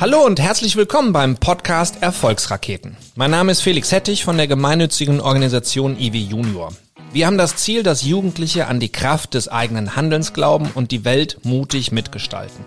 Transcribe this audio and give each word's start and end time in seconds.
Hallo 0.00 0.24
und 0.24 0.38
herzlich 0.38 0.76
willkommen 0.76 1.12
beim 1.12 1.38
Podcast 1.38 2.04
Erfolgsraketen. 2.04 2.96
Mein 3.16 3.32
Name 3.32 3.50
ist 3.50 3.62
Felix 3.62 3.90
Hettich 3.90 4.24
von 4.24 4.36
der 4.36 4.46
gemeinnützigen 4.46 5.20
Organisation 5.20 5.98
IW 5.98 6.16
Junior. 6.16 6.72
Wir 7.12 7.26
haben 7.26 7.36
das 7.36 7.56
Ziel, 7.56 7.82
dass 7.82 8.04
Jugendliche 8.04 8.68
an 8.68 8.78
die 8.78 8.92
Kraft 8.92 9.34
des 9.34 9.48
eigenen 9.48 9.96
Handelns 9.96 10.32
glauben 10.32 10.70
und 10.72 10.92
die 10.92 11.04
Welt 11.04 11.38
mutig 11.42 11.90
mitgestalten. 11.90 12.64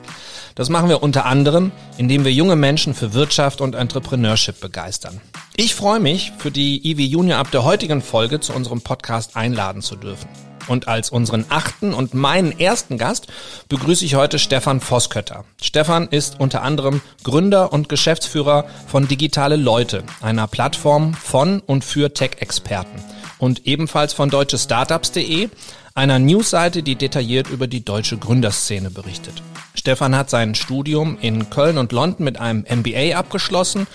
Das 0.56 0.68
machen 0.68 0.90
wir 0.90 1.04
unter 1.04 1.26
anderem, 1.26 1.72
indem 1.98 2.26
wir 2.26 2.34
junge 2.34 2.58
Menschen 2.58 2.94
für 2.94 3.14
Wirtschaft 3.14 3.62
und 3.62 3.76
Entrepreneurship 3.76 4.60
begeistern. 4.60 5.22
Ich 5.56 5.74
freue 5.74 6.02
mich, 6.02 6.34
für 6.38 6.52
die 6.52 6.86
IW 6.86 7.02
Junior 7.02 7.40
ab 7.40 7.50
der 7.52 7.64
heutigen 7.64 8.02
Folge 8.02 8.42
zu 8.42 8.52
unserem 8.52 8.82
Podcast 8.82 9.38
einladen 9.38 9.82
zu 9.82 9.96
dürfen. 9.96 10.28
Und 10.68 10.88
als 10.88 11.10
unseren 11.10 11.46
achten 11.50 11.94
und 11.94 12.14
meinen 12.14 12.58
ersten 12.58 12.98
Gast 12.98 13.28
begrüße 13.70 14.06
ich 14.06 14.16
heute 14.16 14.40
Stefan 14.40 14.82
Voskötter. 14.82 15.46
Stefan 15.62 16.08
ist 16.08 16.40
unter 16.40 16.62
anderem 16.62 17.02
Gründer 17.24 17.74
und 17.74 17.90
Geschäftsführer 17.90 18.66
von 18.88 19.08
Digitale 19.08 19.56
Leute, 19.56 20.04
einer 20.22 20.48
Plattform 20.48 21.14
von 21.14 21.60
und 21.60 21.84
für 21.84 22.14
Tech-Experten. 22.14 23.02
Und 23.38 23.66
ebenfalls 23.66 24.14
von 24.14 24.30
deutschestartups.de, 24.30 25.50
einer 25.94 26.20
Newsseite, 26.20 26.84
die 26.84 26.96
detailliert 26.96 27.50
über 27.50 27.68
die 27.68 27.84
deutsche 27.84 28.18
Gründerszene 28.18 28.92
berichtet. 28.92 29.42
Stefan 29.74 30.16
hat 30.16 30.30
sein 30.30 30.56
Studium 30.56 31.18
in 31.22 31.50
Köln 31.50 31.78
und 31.78 31.92
London 31.92 32.24
mit 32.24 32.40
einem 32.40 32.66
MBA 32.70 33.18
abgeschlossen 33.18 33.88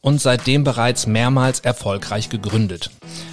und 0.00 0.20
seitdem 0.20 0.64
bereits 0.64 1.06
mehrmals 1.06 1.60
erfolgreich 1.60 2.28
gegründet. 2.28 2.90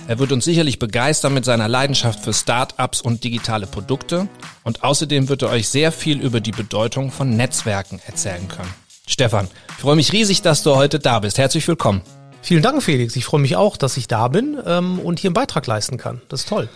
Er 0.08 0.20
wird 0.20 0.32
uns 0.32 0.46
sicherlich 0.46 0.78
begeistern 0.78 1.34
mit 1.34 1.46
seiner 1.46 1.68
Leidenschaft 1.68 2.20
für 2.20 2.32
Start-ups 2.32 3.02
und 3.02 3.24
digitale 3.24 3.66
Produkte 3.66 4.28
und 4.64 4.84
außerdem 4.84 5.30
wird 5.30 5.42
er 5.42 5.50
euch 5.50 5.68
sehr 5.68 5.92
viel 5.92 6.22
über 6.22 6.42
die 6.42 6.52
Bedeutung 6.52 7.12
von 7.12 7.36
Netzwerken 7.36 8.00
erzählen 8.06 8.48
können. 8.48 8.72
Stefan, 9.08 9.48
ich 9.70 9.82
freue 9.82 9.96
mich 9.96 10.14
riesig, 10.14 10.44
dass 10.44 10.62
du 10.62 10.76
heute 10.76 11.00
da 11.00 11.20
bist. 11.20 11.40
Herzlich 11.40 11.68
willkommen. 11.68 12.02
Vielen 12.44 12.62
Dank, 12.62 12.84
Felix. 12.84 13.16
Ich 13.16 13.26
freue 13.26 13.42
mich 13.42 13.56
auch, 13.56 13.78
dass 13.78 13.98
ich 13.98 14.08
da 14.08 14.28
bin 14.28 14.60
ähm, 14.64 15.00
und 15.00 15.20
hier 15.20 15.30
einen 15.30 15.34
Beitrag 15.34 15.66
leisten 15.66 15.98
kann. 15.98 16.22
Das 16.30 16.42
ist 16.42 16.50
toll. 16.50 16.70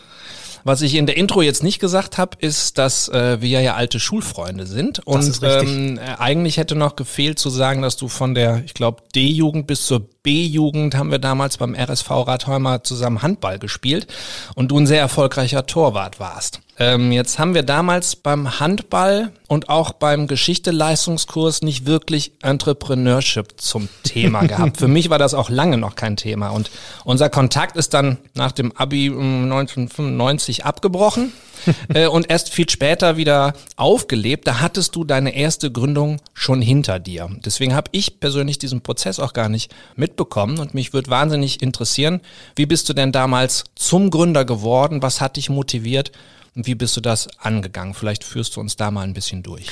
Was 0.64 0.82
ich 0.82 0.96
in 0.96 1.06
der 1.06 1.18
Intro 1.18 1.42
jetzt 1.42 1.64
nicht 1.64 1.80
gesagt 1.80 2.18
habe, 2.18 2.38
ist, 2.40 2.78
dass 2.78 3.10
äh, 3.10 3.42
wir 3.42 3.62
ja 3.62 3.76
alte 3.76 4.00
Schulfreunde 4.00 4.66
sind. 4.66 5.00
Und 5.06 5.40
ähm, 5.44 5.98
äh, 5.98 6.16
eigentlich 6.18 6.58
hätte 6.58 6.76
noch 6.76 6.96
gefehlt 6.96 7.40
zu 7.40 7.50
sagen, 7.50 7.82
dass 7.82 7.98
du 7.98 8.08
von 8.08 8.36
der, 8.36 8.64
ich 8.66 8.74
glaube, 8.74 9.04
D-Jugend 9.16 9.68
bis 9.68 9.86
zur 9.86 10.02
B-Jugend 10.24 10.96
haben 10.96 11.12
wir 11.12 11.20
damals 11.20 11.58
beim 11.58 11.76
RSV 11.76 12.10
Rathheimer 12.10 12.84
zusammen 12.84 13.22
Handball 13.22 13.60
gespielt 13.60 14.08
und 14.56 14.70
du 14.70 14.80
ein 14.80 14.88
sehr 14.88 15.00
erfolgreicher 15.00 15.66
Torwart 15.66 16.20
warst. 16.20 16.62
Ähm, 16.82 17.12
jetzt 17.12 17.40
haben 17.40 17.54
wir 17.54 17.64
damals 17.64 18.16
beim 18.16 18.62
Handball 18.62 19.34
und 19.50 19.68
auch 19.68 19.92
beim 19.92 20.28
Geschichte-Leistungskurs 20.28 21.62
nicht 21.62 21.86
wirklich 21.86 22.32
Entrepreneurship 22.42 23.60
zum 23.60 23.90
Thema 24.04 24.42
gehabt. 24.48 24.78
Für 24.78 24.88
mich 24.88 25.10
war 25.10 25.20
das 25.20 25.34
auch 25.34 25.50
lange 25.50 25.78
noch 25.78 25.96
kein 25.96 26.16
Thema. 26.16 26.50
Und 26.50 26.72
unser 27.04 27.30
Kontakt 27.30 27.76
ist 27.76 27.94
dann 27.94 28.18
nach 28.34 28.54
dem 28.54 28.72
Abi 28.78 29.08
1995 29.08 30.64
abgebrochen. 30.64 31.34
äh, 31.94 32.08
und 32.08 32.30
erst 32.30 32.50
viel 32.50 32.70
später 32.70 33.18
wieder 33.18 33.54
aufgelebt. 33.76 34.48
Da 34.48 34.62
hattest 34.62 34.96
du 34.96 35.04
deine 35.04 35.36
erste 35.36 35.74
Gründung 35.74 36.22
schon 36.34 36.62
hinter 36.62 37.00
dir. 37.00 37.30
Deswegen 37.44 37.76
habe 37.76 37.90
ich 37.92 38.22
persönlich 38.22 38.58
diesen 38.58 38.80
Prozess 38.80 39.20
auch 39.20 39.34
gar 39.34 39.50
nicht 39.50 39.76
mitbekommen 39.98 40.60
und 40.60 40.74
mich 40.74 40.94
würde 40.94 41.10
wahnsinnig 41.10 41.62
interessieren, 41.62 42.22
wie 42.56 42.66
bist 42.66 42.88
du 42.88 42.94
denn 42.94 43.12
damals 43.12 43.66
zum 43.76 44.10
Gründer 44.10 44.46
geworden? 44.46 45.02
Was 45.02 45.20
hat 45.20 45.36
dich 45.36 45.50
motiviert? 45.50 46.14
Und 46.60 46.68
wie 46.68 46.76
bist 46.76 46.98
du 46.98 47.00
das 47.00 47.30
angegangen? 47.40 47.94
Vielleicht 47.94 48.26
führst 48.26 48.58
du 48.58 48.60
uns 48.60 48.76
da 48.76 48.92
mal 48.92 49.04
ein 49.04 49.14
bisschen 49.14 49.44
durch. 49.44 49.68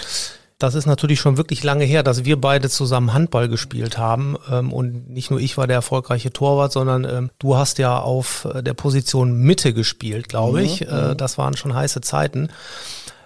Das 0.57 0.73
ist 0.73 0.85
natürlich 0.85 1.19
schon 1.19 1.35
wirklich 1.35 1.61
lange 1.61 1.83
her, 1.83 2.02
dass 2.02 2.23
wir 2.23 2.39
beide 2.39 2.70
zusammen 2.70 3.14
Handball 3.14 3.49
gespielt 3.49 3.98
haben. 3.98 4.37
Ähm, 4.49 4.71
und 4.71 5.09
nicht 5.09 5.30
nur 5.30 5.42
ich 5.42 5.58
war 5.58 5.67
der 5.67 5.76
erfolgreiche 5.76 6.31
Torwart, 6.31 6.71
sondern 6.71 7.03
ähm, 7.03 7.30
du 7.39 7.58
hast 7.58 7.77
ja 7.77 7.99
auf 7.99 8.45
äh, 8.45 8.64
der 8.64 8.73
Position 8.73 9.37
Mitte 9.37 9.73
gespielt, 9.73 10.30
glaube 10.30 10.64
ich. 10.64 10.80
Mhm. 10.80 10.87
Äh, 10.87 11.15
das 11.17 11.37
waren 11.37 11.58
schon 11.58 11.76
heiße 11.76 11.99
Zeiten. 11.99 12.47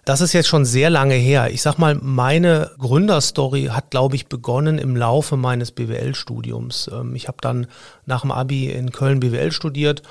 Das 0.06 0.22
ist 0.22 0.34
jetzt 0.34 0.48
schon 0.48 0.66
sehr 0.66 0.90
lange 0.90 1.14
her. 1.14 1.52
Ich 1.52 1.62
sag 1.62 1.78
mal, 1.78 1.94
meine 1.94 2.72
Gründerstory 2.80 3.66
hat, 3.66 3.92
glaube 3.92 4.16
ich, 4.16 4.26
begonnen 4.26 4.80
im 4.80 4.96
Laufe 4.96 5.38
meines 5.38 5.72
BWL-Studiums. 5.72 6.90
Ähm, 6.92 7.14
ich 7.14 7.28
habe 7.28 7.38
dann 7.42 7.68
nach 8.08 8.22
dem 8.22 8.32
Abi 8.32 8.72
in 8.72 8.92
Köln 8.92 9.20
BWL 9.20 9.52
studiert 9.52 10.02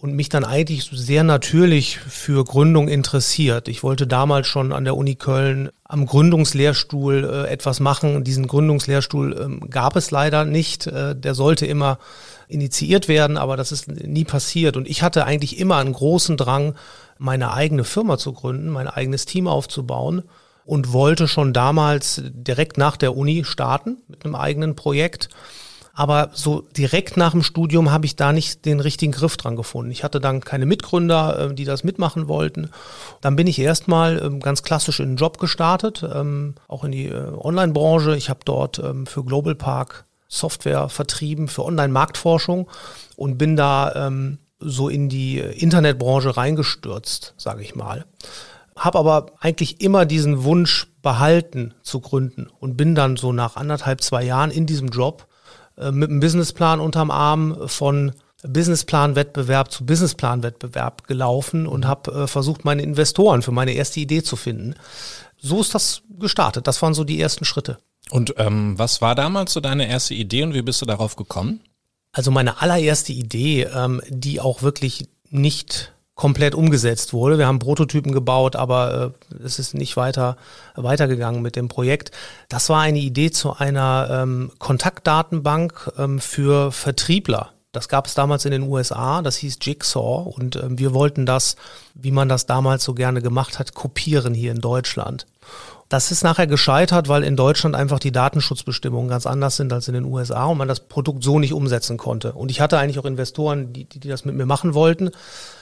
und 0.00 0.14
mich 0.14 0.28
dann 0.28 0.44
eigentlich 0.44 0.88
sehr 0.92 1.24
natürlich 1.24 1.98
für 1.98 2.44
Gründung 2.44 2.86
interessiert. 2.86 3.66
Ich 3.66 3.82
wollte 3.82 4.06
damals 4.06 4.46
schon 4.46 4.72
an 4.72 4.84
der 4.84 4.96
Uni 4.96 5.16
Köln 5.16 5.70
am 5.82 6.06
Gründungslehrstuhl 6.06 7.24
äh, 7.24 7.48
etwas 7.48 7.80
machen. 7.80 8.22
Diesen 8.22 8.46
Gründungslehrstuhl 8.46 9.36
ähm, 9.40 9.70
gab 9.70 9.96
es 9.96 10.12
leider 10.12 10.44
nicht. 10.44 10.86
Äh, 10.86 11.16
der 11.16 11.34
sollte 11.34 11.66
immer 11.66 11.98
initiiert 12.46 13.08
werden, 13.08 13.36
aber 13.36 13.56
das 13.56 13.72
ist 13.72 13.88
nie 13.88 14.24
passiert. 14.24 14.76
Und 14.76 14.88
ich 14.88 15.02
hatte 15.02 15.24
eigentlich 15.24 15.58
immer 15.58 15.78
einen 15.78 15.92
großen 15.92 16.36
Drang, 16.36 16.76
meine 17.18 17.52
eigene 17.52 17.82
Firma 17.82 18.18
zu 18.18 18.32
gründen, 18.32 18.68
mein 18.68 18.86
eigenes 18.86 19.26
Team 19.26 19.48
aufzubauen 19.48 20.22
und 20.64 20.92
wollte 20.92 21.26
schon 21.26 21.52
damals 21.52 22.22
direkt 22.24 22.78
nach 22.78 22.96
der 22.96 23.16
Uni 23.16 23.42
starten 23.44 23.98
mit 24.06 24.24
einem 24.24 24.36
eigenen 24.36 24.76
Projekt 24.76 25.28
aber 25.98 26.30
so 26.32 26.60
direkt 26.76 27.16
nach 27.16 27.32
dem 27.32 27.42
Studium 27.42 27.90
habe 27.90 28.06
ich 28.06 28.14
da 28.14 28.32
nicht 28.32 28.64
den 28.66 28.78
richtigen 28.78 29.10
Griff 29.10 29.36
dran 29.36 29.56
gefunden. 29.56 29.90
Ich 29.90 30.04
hatte 30.04 30.20
dann 30.20 30.42
keine 30.42 30.64
Mitgründer, 30.64 31.50
äh, 31.50 31.54
die 31.56 31.64
das 31.64 31.82
mitmachen 31.82 32.28
wollten. 32.28 32.70
Dann 33.20 33.34
bin 33.34 33.48
ich 33.48 33.58
erstmal 33.58 34.22
ähm, 34.24 34.38
ganz 34.38 34.62
klassisch 34.62 35.00
in 35.00 35.08
den 35.08 35.16
Job 35.16 35.38
gestartet, 35.38 36.04
ähm, 36.08 36.54
auch 36.68 36.84
in 36.84 36.92
die 36.92 37.06
äh, 37.06 37.32
Online-Branche. 37.36 38.16
Ich 38.16 38.30
habe 38.30 38.38
dort 38.44 38.78
ähm, 38.78 39.06
für 39.06 39.24
Global 39.24 39.56
Park 39.56 40.04
Software 40.28 40.88
vertrieben 40.88 41.48
für 41.48 41.64
Online-Marktforschung 41.64 42.68
und 43.16 43.38
bin 43.38 43.56
da 43.56 44.12
so 44.60 44.90
in 44.90 45.08
die 45.08 45.38
Internetbranche 45.38 46.36
reingestürzt, 46.36 47.32
sage 47.38 47.62
ich 47.62 47.74
mal. 47.74 48.04
Habe 48.76 48.98
aber 48.98 49.26
eigentlich 49.40 49.80
immer 49.80 50.04
diesen 50.04 50.44
Wunsch 50.44 50.88
behalten 51.00 51.72
zu 51.82 52.00
gründen 52.00 52.48
und 52.60 52.76
bin 52.76 52.94
dann 52.94 53.16
so 53.16 53.32
nach 53.32 53.56
anderthalb, 53.56 54.02
zwei 54.02 54.22
Jahren 54.22 54.50
in 54.50 54.66
diesem 54.66 54.88
Job 54.88 55.22
äh, 55.22 55.37
mit 55.90 56.10
einem 56.10 56.20
Businessplan 56.20 56.80
unterm 56.80 57.10
Arm 57.10 57.56
von 57.66 58.12
Businessplan-Wettbewerb 58.42 59.70
zu 59.70 59.84
Businessplan-Wettbewerb 59.84 61.06
gelaufen 61.06 61.66
und 61.66 61.86
habe 61.86 62.12
äh, 62.12 62.26
versucht, 62.26 62.64
meine 62.64 62.82
Investoren 62.82 63.42
für 63.42 63.52
meine 63.52 63.72
erste 63.72 64.00
Idee 64.00 64.22
zu 64.22 64.36
finden. 64.36 64.74
So 65.38 65.60
ist 65.60 65.74
das 65.74 66.02
gestartet. 66.18 66.66
Das 66.66 66.80
waren 66.82 66.94
so 66.94 67.04
die 67.04 67.20
ersten 67.20 67.44
Schritte. 67.44 67.78
Und 68.10 68.34
ähm, 68.38 68.78
was 68.78 69.00
war 69.00 69.14
damals 69.14 69.52
so 69.52 69.60
deine 69.60 69.88
erste 69.88 70.14
Idee 70.14 70.42
und 70.44 70.54
wie 70.54 70.62
bist 70.62 70.80
du 70.80 70.86
darauf 70.86 71.16
gekommen? 71.16 71.60
Also 72.12 72.30
meine 72.30 72.62
allererste 72.62 73.12
Idee, 73.12 73.64
ähm, 73.64 74.00
die 74.08 74.40
auch 74.40 74.62
wirklich 74.62 75.08
nicht 75.30 75.92
komplett 76.18 76.56
umgesetzt 76.56 77.12
wurde. 77.12 77.38
Wir 77.38 77.46
haben 77.46 77.60
Prototypen 77.60 78.12
gebaut, 78.12 78.56
aber 78.56 79.12
äh, 79.30 79.44
es 79.44 79.60
ist 79.60 79.72
nicht 79.72 79.96
weiter 79.96 80.36
weitergegangen 80.74 81.40
mit 81.42 81.54
dem 81.54 81.68
Projekt. 81.68 82.10
Das 82.48 82.68
war 82.68 82.80
eine 82.80 82.98
Idee 82.98 83.30
zu 83.30 83.56
einer 83.56 84.08
ähm, 84.10 84.50
Kontaktdatenbank 84.58 85.92
ähm, 85.96 86.18
für 86.18 86.72
Vertriebler. 86.72 87.50
Das 87.70 87.88
gab 87.88 88.08
es 88.08 88.14
damals 88.14 88.44
in 88.44 88.50
den 88.50 88.62
USA, 88.62 89.22
das 89.22 89.36
hieß 89.36 89.58
Jigsaw 89.62 90.28
und 90.28 90.56
äh, 90.56 90.66
wir 90.70 90.92
wollten 90.92 91.24
das, 91.24 91.54
wie 91.94 92.10
man 92.10 92.28
das 92.28 92.46
damals 92.46 92.82
so 92.82 92.94
gerne 92.94 93.22
gemacht 93.22 93.60
hat, 93.60 93.74
kopieren 93.74 94.34
hier 94.34 94.50
in 94.50 94.60
Deutschland. 94.60 95.24
Das 95.88 96.10
ist 96.10 96.24
nachher 96.24 96.48
gescheitert, 96.48 97.08
weil 97.08 97.22
in 97.22 97.36
Deutschland 97.36 97.76
einfach 97.76 98.00
die 98.00 98.12
Datenschutzbestimmungen 98.12 99.08
ganz 99.08 99.24
anders 99.24 99.56
sind 99.56 99.72
als 99.72 99.86
in 99.86 99.94
den 99.94 100.04
USA 100.04 100.46
und 100.46 100.58
man 100.58 100.68
das 100.68 100.80
Produkt 100.80 101.22
so 101.22 101.38
nicht 101.38 101.52
umsetzen 101.52 101.96
konnte. 101.96 102.32
Und 102.32 102.50
ich 102.50 102.60
hatte 102.60 102.76
eigentlich 102.76 102.98
auch 102.98 103.06
Investoren, 103.06 103.72
die, 103.72 103.84
die 103.84 104.08
das 104.08 104.24
mit 104.24 104.34
mir 104.34 104.46
machen 104.46 104.74
wollten. 104.74 105.12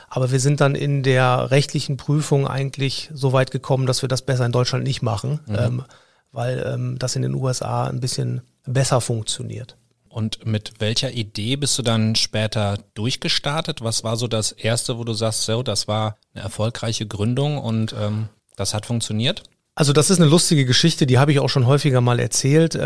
Aber 0.09 0.31
wir 0.31 0.41
sind 0.41 0.61
dann 0.61 0.75
in 0.75 1.03
der 1.03 1.50
rechtlichen 1.50 1.97
Prüfung 1.97 2.47
eigentlich 2.47 3.11
so 3.12 3.32
weit 3.32 3.50
gekommen, 3.50 3.87
dass 3.87 4.03
wir 4.03 4.08
das 4.08 4.23
besser 4.23 4.47
in 4.47 4.53
Deutschland 4.53 4.85
nicht 4.85 5.03
machen, 5.03 5.41
mhm. 5.47 5.56
ähm, 5.58 5.85
weil 6.32 6.64
ähm, 6.67 6.99
das 6.99 7.17
in 7.17 7.23
den 7.23 7.35
USA 7.35 7.87
ein 7.87 8.00
bisschen 8.00 8.43
besser 8.64 9.00
funktioniert. 9.00 9.76
Und 10.08 10.47
mit 10.47 10.75
welcher 10.79 11.12
Idee 11.12 11.56
bist 11.56 11.79
du 11.79 11.82
dann 11.82 12.14
später 12.14 12.79
durchgestartet? 12.94 13.82
Was 13.82 14.03
war 14.03 14.17
so 14.17 14.29
das 14.29 14.53
Erste, 14.53 14.97
wo 14.97 15.05
du 15.05 15.12
sagst, 15.12 15.43
so, 15.43 15.62
das 15.62 15.88
war 15.88 16.17
eine 16.32 16.43
erfolgreiche 16.43 17.06
Gründung 17.06 17.59
und 17.59 17.94
ähm, 18.00 18.29
das 18.56 18.73
hat 18.73 18.87
funktioniert? 18.87 19.43
Also 19.75 19.93
das 19.93 20.09
ist 20.09 20.19
eine 20.19 20.31
lustige 20.31 20.64
Geschichte, 20.64 21.06
die 21.06 21.19
habe 21.19 21.32
ich 21.32 21.38
auch 21.38 21.50
schon 21.50 21.67
häufiger 21.67 22.00
mal 22.00 22.19
erzählt. 22.19 22.79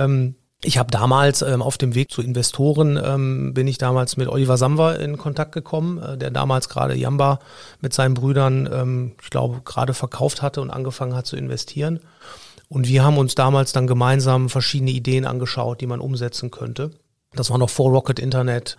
Ich 0.63 0.77
habe 0.77 0.91
damals 0.91 1.41
ähm, 1.41 1.63
auf 1.63 1.79
dem 1.79 1.95
Weg 1.95 2.11
zu 2.11 2.21
Investoren, 2.21 3.01
ähm, 3.03 3.55
bin 3.55 3.67
ich 3.67 3.79
damals 3.79 4.19
mit 4.19 4.29
Oliver 4.29 4.59
Samwer 4.59 5.01
in 5.01 5.17
Kontakt 5.17 5.53
gekommen, 5.53 5.99
äh, 5.99 6.19
der 6.19 6.31
damals 6.31 6.69
gerade 6.69 6.95
Jamba 6.95 7.39
mit 7.81 7.95
seinen 7.95 8.13
Brüdern, 8.13 8.69
ähm, 8.71 9.13
ich 9.23 9.31
glaube, 9.31 9.63
gerade 9.65 9.95
verkauft 9.95 10.43
hatte 10.43 10.61
und 10.61 10.71
angefangen 10.71 11.17
hat 11.17 11.27
zu 11.27 11.37
investieren. 11.37 12.01
Und 12.69 12.89
wir 12.89 13.03
haben 13.03 13.17
uns 13.17 13.35
damals 13.35 13.73
dann 13.73 13.87
gemeinsam 13.87 14.51
verschiedene 14.51 14.91
Ideen 14.91 15.25
angeschaut, 15.25 15.81
die 15.81 15.87
man 15.87 16.01
umsetzen 16.01 16.51
könnte. 16.51 16.91
Das 17.35 17.51
war 17.51 17.59
noch 17.59 17.71
vor 17.71 17.91
Rocket 17.91 18.19
Internet 18.19 18.77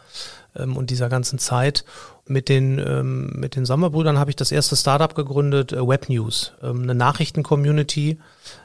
ähm, 0.56 0.76
und 0.76 0.90
dieser 0.90 1.10
ganzen 1.10 1.40
Zeit. 1.40 1.86
Mit 2.28 2.50
den, 2.50 2.80
ähm, 2.80 3.32
mit 3.36 3.56
den 3.56 3.66
Sommerbrüdern 3.66 4.20
habe 4.20 4.30
ich 4.30 4.36
das 4.36 4.52
erste 4.52 4.76
Startup 4.76 5.14
gegründet, 5.14 5.74
äh, 5.74 5.86
Web 5.86 6.10
News, 6.10 6.54
ähm, 6.62 6.84
eine 6.84 6.96
Nachrichten-Community, 6.96 8.20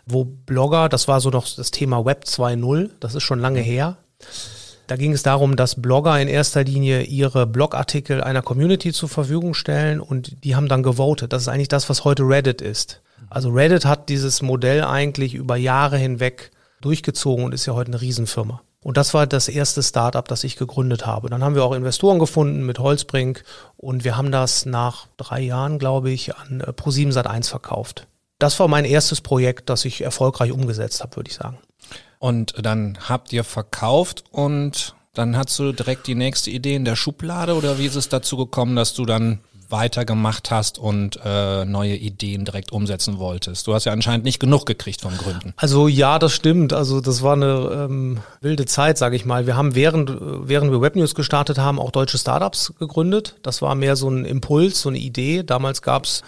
wo 0.04 0.24
Blogger, 0.24 0.88
das 0.88 1.08
war 1.08 1.20
so 1.20 1.30
noch 1.30 1.46
das 1.48 1.70
Thema 1.70 2.04
Web 2.04 2.24
2.0, 2.24 2.90
das 3.00 3.14
ist 3.14 3.22
schon 3.22 3.40
lange 3.40 3.60
her. 3.60 3.96
Da 4.86 4.94
ging 4.94 5.12
es 5.12 5.24
darum, 5.24 5.56
dass 5.56 5.80
Blogger 5.82 6.20
in 6.20 6.28
erster 6.28 6.62
Linie 6.62 7.02
ihre 7.02 7.46
Blogartikel 7.46 8.22
einer 8.22 8.42
Community 8.42 8.92
zur 8.92 9.08
Verfügung 9.08 9.54
stellen 9.54 10.00
und 10.00 10.44
die 10.44 10.54
haben 10.54 10.68
dann 10.68 10.84
gewotet. 10.84 11.32
Das 11.32 11.42
ist 11.42 11.48
eigentlich 11.48 11.68
das, 11.68 11.88
was 11.88 12.04
heute 12.04 12.22
Reddit 12.22 12.62
ist. 12.62 13.00
Also 13.28 13.50
Reddit 13.50 13.84
hat 13.84 14.08
dieses 14.08 14.42
Modell 14.42 14.84
eigentlich 14.84 15.34
über 15.34 15.56
Jahre 15.56 15.96
hinweg 15.96 16.52
durchgezogen 16.82 17.44
und 17.44 17.52
ist 17.52 17.66
ja 17.66 17.74
heute 17.74 17.90
eine 17.90 18.00
Riesenfirma. 18.00 18.60
Und 18.86 18.96
das 18.96 19.14
war 19.14 19.26
das 19.26 19.48
erste 19.48 19.82
Startup, 19.82 20.28
das 20.28 20.44
ich 20.44 20.54
gegründet 20.54 21.06
habe. 21.06 21.28
Dann 21.28 21.42
haben 21.42 21.56
wir 21.56 21.64
auch 21.64 21.72
Investoren 21.72 22.20
gefunden 22.20 22.64
mit 22.64 22.78
Holzbrink 22.78 23.42
und 23.76 24.04
wir 24.04 24.16
haben 24.16 24.30
das 24.30 24.64
nach 24.64 25.08
drei 25.16 25.40
Jahren, 25.40 25.80
glaube 25.80 26.12
ich, 26.12 26.36
an 26.36 26.60
äh, 26.60 26.70
Pro7 26.70 27.12
Sat1 27.12 27.48
verkauft. 27.48 28.06
Das 28.38 28.60
war 28.60 28.68
mein 28.68 28.84
erstes 28.84 29.20
Projekt, 29.20 29.70
das 29.70 29.84
ich 29.84 30.02
erfolgreich 30.02 30.52
umgesetzt 30.52 31.02
habe, 31.02 31.16
würde 31.16 31.28
ich 31.28 31.34
sagen. 31.34 31.58
Und 32.20 32.64
dann 32.64 32.96
habt 33.08 33.32
ihr 33.32 33.42
verkauft 33.42 34.22
und 34.30 34.94
dann 35.14 35.36
hast 35.36 35.58
du 35.58 35.72
direkt 35.72 36.06
die 36.06 36.14
nächste 36.14 36.52
Idee 36.52 36.76
in 36.76 36.84
der 36.84 36.94
Schublade 36.94 37.54
oder 37.56 37.78
wie 37.78 37.86
ist 37.86 37.96
es 37.96 38.08
dazu 38.08 38.36
gekommen, 38.36 38.76
dass 38.76 38.94
du 38.94 39.04
dann 39.04 39.40
weitergemacht 39.68 40.50
hast 40.50 40.78
und 40.78 41.18
äh, 41.24 41.64
neue 41.64 41.96
Ideen 41.96 42.44
direkt 42.44 42.72
umsetzen 42.72 43.18
wolltest. 43.18 43.66
Du 43.66 43.74
hast 43.74 43.84
ja 43.84 43.92
anscheinend 43.92 44.24
nicht 44.24 44.40
genug 44.40 44.66
gekriegt 44.66 45.00
vom 45.00 45.16
Gründen. 45.16 45.54
Also 45.56 45.88
ja, 45.88 46.18
das 46.18 46.32
stimmt. 46.32 46.72
Also 46.72 47.00
das 47.00 47.22
war 47.22 47.34
eine 47.34 47.86
ähm, 47.88 48.18
wilde 48.40 48.66
Zeit, 48.66 48.98
sage 48.98 49.16
ich 49.16 49.24
mal. 49.24 49.46
Wir 49.46 49.56
haben 49.56 49.74
während, 49.74 50.12
während 50.20 50.70
wir 50.70 50.80
Webnews 50.80 51.14
gestartet 51.14 51.58
haben, 51.58 51.78
auch 51.78 51.90
deutsche 51.90 52.18
Startups 52.18 52.74
gegründet. 52.78 53.36
Das 53.42 53.62
war 53.62 53.74
mehr 53.74 53.96
so 53.96 54.08
ein 54.08 54.24
Impuls, 54.24 54.80
so 54.80 54.88
eine 54.88 54.98
Idee. 54.98 55.42
Damals 55.42 55.82
gab 55.82 56.04
es 56.04 56.22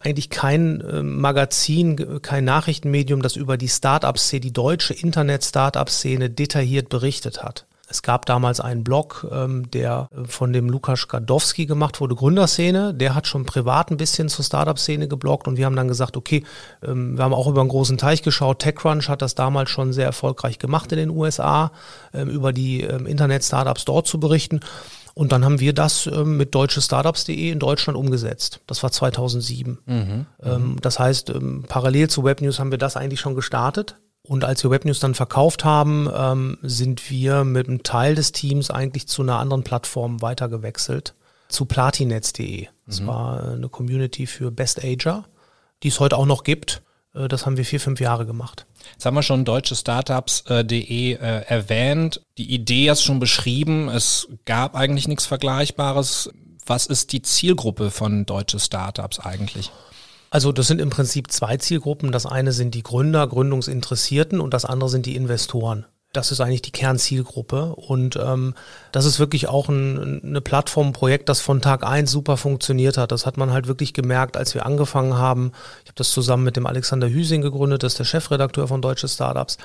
eigentlich 0.00 0.30
kein 0.30 0.80
äh, 0.80 1.02
Magazin, 1.02 2.20
kein 2.22 2.44
Nachrichtenmedium, 2.44 3.22
das 3.22 3.36
über 3.36 3.56
die 3.56 3.68
Startup-Szene, 3.68 4.40
die 4.40 4.52
deutsche 4.52 4.94
Internet-Startup-Szene 4.94 6.30
detailliert 6.30 6.88
berichtet 6.88 7.42
hat. 7.42 7.66
Es 7.90 8.02
gab 8.02 8.24
damals 8.24 8.60
einen 8.60 8.84
Blog, 8.84 9.26
ähm, 9.30 9.68
der 9.72 10.08
äh, 10.12 10.24
von 10.24 10.52
dem 10.52 10.70
Lukas 10.70 11.08
Gadowski 11.08 11.66
gemacht 11.66 12.00
wurde, 12.00 12.14
Gründerszene. 12.14 12.94
Der 12.94 13.16
hat 13.16 13.26
schon 13.26 13.44
privat 13.44 13.90
ein 13.90 13.96
bisschen 13.96 14.28
zur 14.28 14.44
Startup-Szene 14.44 15.08
gebloggt 15.08 15.48
und 15.48 15.56
wir 15.56 15.66
haben 15.66 15.76
dann 15.76 15.88
gesagt, 15.88 16.16
okay, 16.16 16.44
ähm, 16.86 17.16
wir 17.18 17.24
haben 17.24 17.34
auch 17.34 17.48
über 17.48 17.60
einen 17.60 17.68
großen 17.68 17.98
Teich 17.98 18.22
geschaut. 18.22 18.60
TechCrunch 18.60 19.08
hat 19.08 19.22
das 19.22 19.34
damals 19.34 19.70
schon 19.70 19.92
sehr 19.92 20.06
erfolgreich 20.06 20.60
gemacht 20.60 20.92
in 20.92 20.98
den 20.98 21.10
USA, 21.10 21.72
ähm, 22.14 22.30
über 22.30 22.52
die 22.52 22.82
ähm, 22.82 23.06
Internet-Startups 23.06 23.84
dort 23.84 24.06
zu 24.06 24.20
berichten. 24.20 24.60
Und 25.14 25.32
dann 25.32 25.44
haben 25.44 25.58
wir 25.58 25.72
das 25.72 26.06
ähm, 26.06 26.36
mit 26.36 26.54
deutschestartups.de 26.54 27.50
in 27.50 27.58
Deutschland 27.58 27.98
umgesetzt. 27.98 28.60
Das 28.68 28.84
war 28.84 28.92
2007. 28.92 29.78
Mhm. 29.84 30.26
Ähm, 30.42 30.76
das 30.80 31.00
heißt, 31.00 31.30
ähm, 31.30 31.64
parallel 31.66 32.08
zu 32.08 32.22
Webnews 32.22 32.60
haben 32.60 32.70
wir 32.70 32.78
das 32.78 32.96
eigentlich 32.96 33.20
schon 33.20 33.34
gestartet. 33.34 33.96
Und 34.22 34.44
als 34.44 34.62
wir 34.62 34.70
Webnews 34.70 35.00
dann 35.00 35.14
verkauft 35.14 35.64
haben, 35.64 36.08
ähm, 36.14 36.58
sind 36.62 37.10
wir 37.10 37.44
mit 37.44 37.68
einem 37.68 37.82
Teil 37.82 38.14
des 38.14 38.32
Teams 38.32 38.70
eigentlich 38.70 39.08
zu 39.08 39.22
einer 39.22 39.38
anderen 39.38 39.64
Plattform 39.64 40.20
weitergewechselt, 40.22 41.14
zu 41.48 41.64
platinetz.de. 41.64 42.68
Das 42.86 43.00
mhm. 43.00 43.06
war 43.06 43.42
eine 43.52 43.68
Community 43.68 44.26
für 44.26 44.50
Best 44.50 44.84
Ager, 44.84 45.24
die 45.82 45.88
es 45.88 46.00
heute 46.00 46.16
auch 46.16 46.26
noch 46.26 46.44
gibt. 46.44 46.82
Äh, 47.14 47.28
das 47.28 47.46
haben 47.46 47.56
wir 47.56 47.64
vier, 47.64 47.80
fünf 47.80 48.00
Jahre 48.00 48.26
gemacht. 48.26 48.66
Jetzt 48.92 49.06
haben 49.06 49.14
wir 49.14 49.22
schon 49.22 49.44
deutsche 49.44 49.76
Startups.de 49.76 51.14
äh, 51.14 51.16
erwähnt. 51.16 52.22
Die 52.38 52.52
Idee 52.54 52.90
hast 52.90 53.02
schon 53.02 53.20
beschrieben. 53.20 53.88
Es 53.88 54.28
gab 54.44 54.74
eigentlich 54.74 55.08
nichts 55.08 55.26
Vergleichbares. 55.26 56.30
Was 56.66 56.86
ist 56.86 57.12
die 57.12 57.22
Zielgruppe 57.22 57.90
von 57.90 58.26
deutsche 58.26 58.60
Startups 58.60 59.18
eigentlich? 59.18 59.72
Also 60.30 60.52
das 60.52 60.68
sind 60.68 60.80
im 60.80 60.90
Prinzip 60.90 61.30
zwei 61.32 61.56
Zielgruppen. 61.56 62.12
Das 62.12 62.24
eine 62.24 62.52
sind 62.52 62.74
die 62.74 62.84
Gründer, 62.84 63.26
Gründungsinteressierten 63.26 64.40
und 64.40 64.54
das 64.54 64.64
andere 64.64 64.88
sind 64.88 65.06
die 65.06 65.16
Investoren. 65.16 65.86
Das 66.12 66.32
ist 66.32 66.40
eigentlich 66.40 66.62
die 66.62 66.72
Kernzielgruppe 66.72 67.74
und 67.76 68.16
ähm, 68.16 68.54
das 68.90 69.04
ist 69.04 69.20
wirklich 69.20 69.46
auch 69.46 69.68
ein, 69.68 70.20
eine 70.24 70.40
Plattform, 70.40 70.92
Projekt, 70.92 71.28
das 71.28 71.40
von 71.40 71.60
Tag 71.60 71.84
eins 71.84 72.10
super 72.10 72.36
funktioniert 72.36 72.96
hat. 72.98 73.12
Das 73.12 73.26
hat 73.26 73.36
man 73.36 73.52
halt 73.52 73.68
wirklich 73.68 73.94
gemerkt, 73.94 74.36
als 74.36 74.54
wir 74.54 74.66
angefangen 74.66 75.14
haben. 75.14 75.52
Ich 75.84 75.88
habe 75.88 75.94
das 75.96 76.10
zusammen 76.10 76.42
mit 76.42 76.56
dem 76.56 76.66
Alexander 76.66 77.08
Hüsing 77.08 77.42
gegründet, 77.42 77.84
das 77.84 77.92
ist 77.92 77.98
der 78.00 78.04
Chefredakteur 78.06 78.66
von 78.66 78.82
Deutsche 78.82 79.06
Startups. 79.06 79.56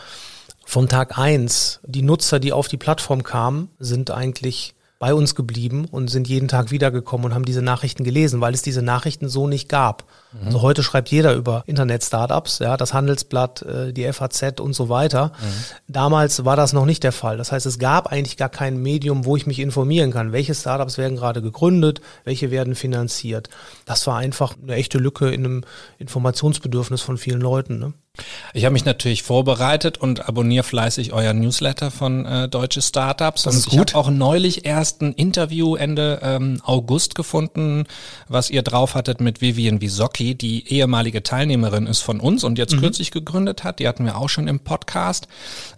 Von 0.65 0.87
Tag 0.87 1.17
eins, 1.17 1.79
die 1.83 2.03
Nutzer, 2.03 2.39
die 2.39 2.53
auf 2.53 2.67
die 2.67 2.77
Plattform 2.77 3.23
kamen, 3.23 3.69
sind 3.79 4.11
eigentlich 4.11 4.74
bei 4.97 5.13
uns 5.13 5.35
geblieben 5.35 5.85
und 5.91 6.09
sind 6.09 6.27
jeden 6.27 6.47
Tag 6.47 6.71
wiedergekommen 6.71 7.25
und 7.25 7.33
haben 7.33 7.45
diese 7.45 7.61
Nachrichten 7.61 8.03
gelesen, 8.03 8.39
weil 8.39 8.53
es 8.53 8.61
diese 8.61 8.81
Nachrichten 8.81 9.27
so 9.27 9.47
nicht 9.47 9.67
gab. 9.67 10.05
Mhm. 10.31 10.47
Also 10.47 10.61
heute 10.61 10.83
schreibt 10.83 11.09
jeder 11.09 11.33
über 11.33 11.63
Internet-Startups, 11.67 12.59
ja, 12.59 12.77
das 12.77 12.93
Handelsblatt, 12.93 13.61
äh, 13.63 13.93
die 13.93 14.11
FAZ 14.11 14.61
und 14.61 14.73
so 14.73 14.87
weiter. 14.87 15.27
Mhm. 15.27 15.93
Damals 15.93 16.45
war 16.45 16.55
das 16.55 16.71
noch 16.71 16.85
nicht 16.85 17.03
der 17.03 17.11
Fall. 17.11 17.37
Das 17.37 17.51
heißt, 17.51 17.65
es 17.65 17.77
gab 17.77 18.07
eigentlich 18.07 18.37
gar 18.37 18.49
kein 18.49 18.77
Medium, 18.81 19.25
wo 19.25 19.35
ich 19.35 19.45
mich 19.45 19.59
informieren 19.59 20.11
kann. 20.11 20.31
Welche 20.31 20.55
Startups 20.55 20.97
werden 20.97 21.17
gerade 21.17 21.41
gegründet, 21.41 21.99
welche 22.23 22.49
werden 22.49 22.73
finanziert. 22.75 23.49
Das 23.85 24.07
war 24.07 24.17
einfach 24.17 24.55
eine 24.61 24.75
echte 24.75 24.97
Lücke 24.97 25.29
in 25.29 25.45
einem 25.45 25.63
Informationsbedürfnis 25.97 27.01
von 27.01 27.17
vielen 27.17 27.41
Leuten. 27.41 27.79
Ne? 27.79 27.93
Ich 28.53 28.65
habe 28.65 28.73
mich 28.73 28.85
natürlich 28.85 29.23
vorbereitet 29.23 29.97
und 29.97 30.27
abonniere 30.27 30.63
fleißig 30.63 31.13
euer 31.13 31.33
Newsletter 31.33 31.91
von 31.91 32.25
äh, 32.25 32.47
Deutsche 32.47 32.81
Startups. 32.81 33.43
Das 33.43 33.55
und 33.55 33.73
ich 33.73 33.79
habe 33.79 33.95
auch 33.95 34.09
neulich 34.09 34.65
erst 34.65 35.01
ein 35.01 35.13
Interview 35.13 35.75
Ende 35.75 36.19
ähm, 36.21 36.61
August 36.63 37.15
gefunden, 37.15 37.85
was 38.27 38.49
ihr 38.49 38.61
drauf 38.61 38.95
hattet 38.95 39.21
mit 39.21 39.41
Vivian 39.41 39.81
Wisocki, 39.81 40.35
die 40.35 40.67
ehemalige 40.71 41.23
Teilnehmerin 41.23 41.87
ist 41.87 42.01
von 42.01 42.19
uns 42.19 42.43
und 42.43 42.57
jetzt 42.57 42.75
mhm. 42.75 42.79
kürzlich 42.79 43.11
gegründet 43.11 43.63
hat. 43.63 43.79
Die 43.79 43.87
hatten 43.87 44.05
wir 44.05 44.17
auch 44.17 44.29
schon 44.29 44.47
im 44.47 44.59
Podcast. 44.59 45.27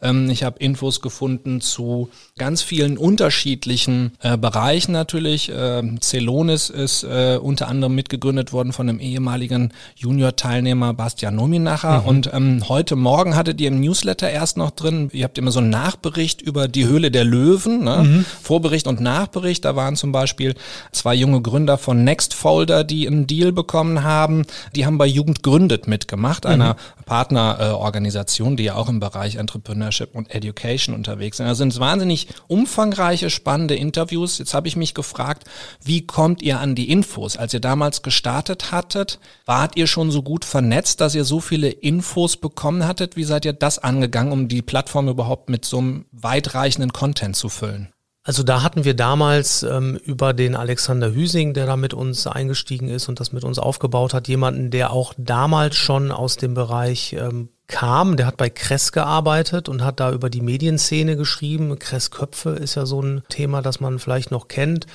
Ähm, 0.01 0.30
ich 0.30 0.44
habe 0.44 0.60
Infos 0.60 1.01
gefunden 1.01 1.62
zu 1.62 2.10
ganz 2.38 2.62
vielen 2.62 2.98
unterschiedlichen 2.98 4.13
äh, 4.22 4.38
Bereichen 4.38 4.92
natürlich. 4.92 5.51
Ähm, 5.54 6.00
Celonis 6.01 6.69
ist 6.69 7.04
äh, 7.04 7.38
unter 7.42 7.68
anderem 7.68 7.95
mitgegründet 7.95 8.54
worden 8.54 8.74
von 8.74 8.90
einem 8.90 9.00
ehemaligen 9.00 9.74
Junior-Teilnehmer 9.95 10.94
Bastian 10.94 11.36
Nominacher 11.36 12.01
mhm. 12.01 12.07
und 12.07 12.27
ähm, 12.34 12.64
heute 12.68 12.96
Morgen 12.96 13.36
hattet 13.36 13.62
ihr 13.62 13.68
im 13.68 13.80
Newsletter 13.80 14.30
erst 14.30 14.58
noch 14.58 14.72
drin, 14.72 15.10
ihr 15.14 15.24
habt 15.24 15.38
immer 15.38 15.52
so 15.52 15.60
einen 15.60 15.70
Nachbericht 15.70 16.42
über 16.42 16.68
die 16.68 16.86
Höhle 16.86 17.12
der 17.12 17.24
Löwen, 17.24 17.84
ne? 17.84 18.04
Mhm. 18.04 18.26
Vorbericht 18.42 18.88
und 18.88 19.02
Nachbericht. 19.02 19.66
Da 19.66 19.76
waren 19.76 19.96
zum 19.96 20.12
Beispiel 20.12 20.56
zwei 20.92 21.16
junge 21.16 21.42
Gründer 21.42 21.78
von 21.78 22.04
Nextfolder, 22.04 22.84
die 22.84 23.08
einen 23.08 23.28
Deal 23.28 23.52
bekommen 23.52 24.04
haben. 24.04 24.46
Die 24.76 24.86
haben 24.86 24.98
bei 24.98 25.06
Jugend 25.06 25.44
gründet 25.44 25.88
mitgemacht, 25.88 26.44
mhm. 26.44 26.52
einer 26.52 26.76
Partnerorganisation, 27.06 28.54
äh, 28.54 28.56
die 28.57 28.64
ja 28.64 28.76
auch 28.76 28.90
im 28.90 29.00
Bereich 29.00 29.36
Entrepreneurship 29.36 30.14
und 30.14 30.34
Education 30.34 30.94
unterwegs 30.94 31.38
sind. 31.38 31.48
Also 31.48 31.60
sind 31.60 31.80
wahnsinnig 31.80 32.28
umfangreiche, 32.48 33.30
spannende 33.30 33.76
Interviews. 33.76 34.38
Jetzt 34.38 34.54
habe 34.54 34.68
ich 34.68 34.76
mich 34.76 34.94
gefragt, 34.94 35.46
wie 35.84 36.06
kommt 36.06 36.42
ihr 36.42 36.60
an 36.60 36.76
die 36.76 36.90
Infos? 36.90 37.38
Als 37.38 37.54
ihr 37.54 37.60
damals 37.60 38.02
gestartet 38.02 38.72
hattet, 38.72 39.19
wart 39.46 39.78
ihr 39.78 39.88
schon 39.88 40.12
so 40.12 40.22
gut 40.22 40.46
vernetzt, 40.46 41.02
dass 41.02 41.16
ihr 41.16 41.24
so 41.24 41.40
viele 41.40 41.69
Infos 41.69 42.17
Infos 42.18 42.38
bekommen 42.38 42.88
hattet. 42.88 43.16
Wie 43.16 43.24
seid 43.24 43.45
ihr 43.45 43.54
das 43.54 43.78
angegangen, 43.78 44.31
um 44.31 44.47
die 44.47 44.64
Plattform 44.64 45.07
überhaupt 45.07 45.50
mit 45.52 45.66
so 45.66 45.78
einem 45.78 46.06
weitreichenden 46.12 46.92
Content 46.92 47.36
zu 47.36 47.47
füllen? 47.47 47.94
Also 48.24 48.42
da 48.42 48.64
hatten 48.64 48.86
wir 48.86 48.95
damals 48.95 49.62
ähm, 49.62 50.00
über 50.04 50.33
den 50.33 50.56
Alexander 50.56 51.14
Hüsing, 51.14 51.54
der 51.54 51.68
da 51.68 51.78
mit 51.78 51.94
uns 51.94 52.26
eingestiegen 52.26 52.90
ist 52.90 53.07
und 53.07 53.19
das 53.19 53.33
mit 53.33 53.44
uns 53.44 53.59
aufgebaut 53.59 54.16
hat, 54.16 54.28
jemanden, 54.28 54.71
der 54.71 54.92
auch 54.92 55.14
damals 55.16 55.76
schon 55.76 56.12
aus 56.12 56.38
dem 56.38 56.56
Bereich 56.56 57.14
ähm, 57.14 57.50
kam. 57.68 58.18
Der 58.18 58.26
hat 58.26 58.38
bei 58.38 58.50
Kress 58.50 58.92
gearbeitet 58.92 59.69
und 59.69 59.83
hat 59.83 60.00
da 60.00 60.12
über 60.12 60.31
die 60.31 60.42
Medienszene 60.42 61.18
geschrieben. 61.18 61.78
Kress 61.78 62.09
Köpfe 62.09 62.50
ist 62.50 62.74
ja 62.74 62.88
so 62.88 63.00
ein 63.00 63.21
Thema, 63.30 63.62
das 63.62 63.80
man 63.80 64.00
vielleicht 64.00 64.31
noch 64.31 64.47
kennt. 64.47 64.88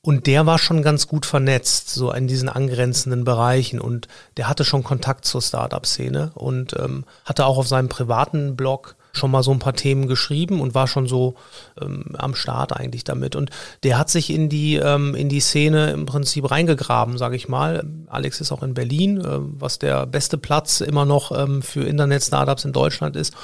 Und 0.00 0.26
der 0.26 0.46
war 0.46 0.58
schon 0.58 0.82
ganz 0.82 1.08
gut 1.08 1.26
vernetzt, 1.26 1.90
so 1.90 2.12
in 2.12 2.28
diesen 2.28 2.48
angrenzenden 2.48 3.24
Bereichen. 3.24 3.80
Und 3.80 4.08
der 4.36 4.48
hatte 4.48 4.64
schon 4.64 4.84
Kontakt 4.84 5.24
zur 5.24 5.42
Startup-Szene 5.42 6.32
und 6.34 6.74
ähm, 6.78 7.04
hatte 7.24 7.46
auch 7.46 7.58
auf 7.58 7.68
seinem 7.68 7.88
privaten 7.88 8.56
Blog 8.56 8.96
schon 9.12 9.30
mal 9.30 9.42
so 9.42 9.50
ein 9.50 9.58
paar 9.58 9.74
Themen 9.74 10.06
geschrieben 10.06 10.60
und 10.60 10.74
war 10.74 10.86
schon 10.86 11.06
so 11.06 11.34
ähm, 11.80 12.14
am 12.16 12.34
Start 12.34 12.72
eigentlich 12.74 13.04
damit. 13.04 13.36
Und 13.36 13.50
der 13.82 13.98
hat 13.98 14.10
sich 14.10 14.30
in 14.30 14.48
die, 14.48 14.76
ähm, 14.76 15.14
in 15.14 15.28
die 15.28 15.40
Szene 15.40 15.90
im 15.90 16.06
Prinzip 16.06 16.50
reingegraben, 16.50 17.18
sage 17.18 17.36
ich 17.36 17.48
mal. 17.48 17.84
Alex 18.06 18.40
ist 18.40 18.52
auch 18.52 18.62
in 18.62 18.74
Berlin, 18.74 19.20
äh, 19.20 19.38
was 19.40 19.78
der 19.78 20.06
beste 20.06 20.38
Platz 20.38 20.80
immer 20.80 21.04
noch 21.04 21.32
ähm, 21.36 21.62
für 21.62 21.82
Internet-Startups 21.82 22.64
in 22.64 22.72
Deutschland 22.72 23.16
ist. 23.16 23.34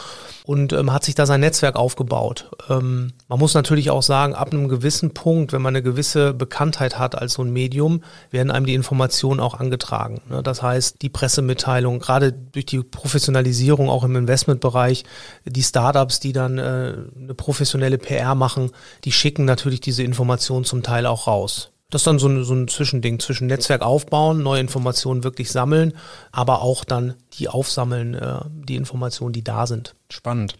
Und 0.47 0.75
ähm, 0.75 0.93
hat 0.93 1.05
sich 1.05 1.15
da 1.15 1.25
sein 1.25 1.41
Netzwerk 1.41 1.75
aufgebaut. 1.75 2.51
Ähm, 2.69 3.15
man 3.29 3.39
muss 3.39 3.55
natürlich 3.55 3.89
auch 3.89 4.03
sagen, 4.03 4.35
ab 4.35 4.53
einem 4.53 4.69
gewissen 4.69 5.15
Punkt, 5.15 5.55
wenn 5.55 5.63
man 5.63 5.75
eine 5.75 5.83
gewisse 5.83 6.35
Bekanntheit 6.35 6.99
hat 6.99 7.17
als 7.17 7.33
so 7.35 7.43
ein 7.43 7.51
Medium, 7.51 8.03
werden 8.31 8.51
einem 8.51 8.67
die 8.67 8.75
Informationen 8.75 9.41
auch 9.41 9.55
angetragen. 9.55 10.21
Ne? 10.29 10.43
Das 10.43 10.63
heißt, 10.63 11.01
die 11.01 11.09
Pressemitteilung, 11.09 11.99
gerade 11.99 12.33
durch 12.33 12.67
die 12.67 12.83
Professionalisierung 12.83 13.89
auch 13.89 14.05
im 14.05 14.17
Investmentbereich, 14.17 15.05
die 15.47 15.63
Startups, 15.63 16.21
die 16.21 16.35
dann 16.35 16.59
äh, 16.59 16.95
eine 17.19 17.35
professionelle 17.35 17.97
PR 17.97 18.35
machen, 18.35 18.71
die 19.05 19.13
schicken 19.13 19.47
natürlich 19.47 19.81
diese 19.81 20.03
Informationen 20.03 20.67
zum 20.67 20.83
Teil 20.83 21.07
auch 21.07 21.27
raus. 21.27 21.71
Das 21.95 22.01
ist 22.01 22.09
dann 22.09 22.19
so 22.19 22.27
ein, 22.27 22.43
so 22.43 22.55
ein 22.55 22.67
Zwischending 22.67 23.21
zwischen 23.21 23.47
Netzwerk 23.47 23.83
aufbauen, 23.83 24.43
neue 24.43 24.59
Informationen 24.59 25.23
wirklich 25.23 25.53
sammeln, 25.53 25.93
aber 26.33 26.61
auch 26.61 26.83
dann 26.83 27.15
die 27.35 27.49
aufsammeln, 27.49 28.15
äh, 28.15 28.41
die 28.49 28.75
Informationen, 28.75 29.33
die 29.33 29.45
da 29.45 29.69
sind. 29.69 29.95
Spannend. 30.09 30.57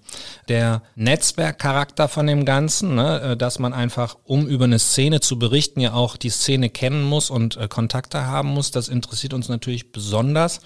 Der 0.49 0.83
Netzwerkcharakter 0.95 2.07
von 2.07 2.29
dem 2.29 2.45
Ganzen, 2.45 2.95
ne, 2.95 3.21
äh, 3.21 3.37
dass 3.37 3.59
man 3.59 3.73
einfach, 3.73 4.17
um 4.23 4.47
über 4.47 4.67
eine 4.67 4.79
Szene 4.79 5.19
zu 5.19 5.37
berichten, 5.37 5.81
ja 5.81 5.95
auch 5.95 6.17
die 6.17 6.31
Szene 6.31 6.71
kennen 6.71 7.03
muss 7.03 7.31
und 7.31 7.57
äh, 7.57 7.67
Kontakte 7.67 8.29
haben 8.29 8.51
muss, 8.51 8.71
das 8.71 8.89
interessiert 8.89 9.35
uns 9.35 9.49
natürlich 9.49 9.91
besonders. 9.91 10.61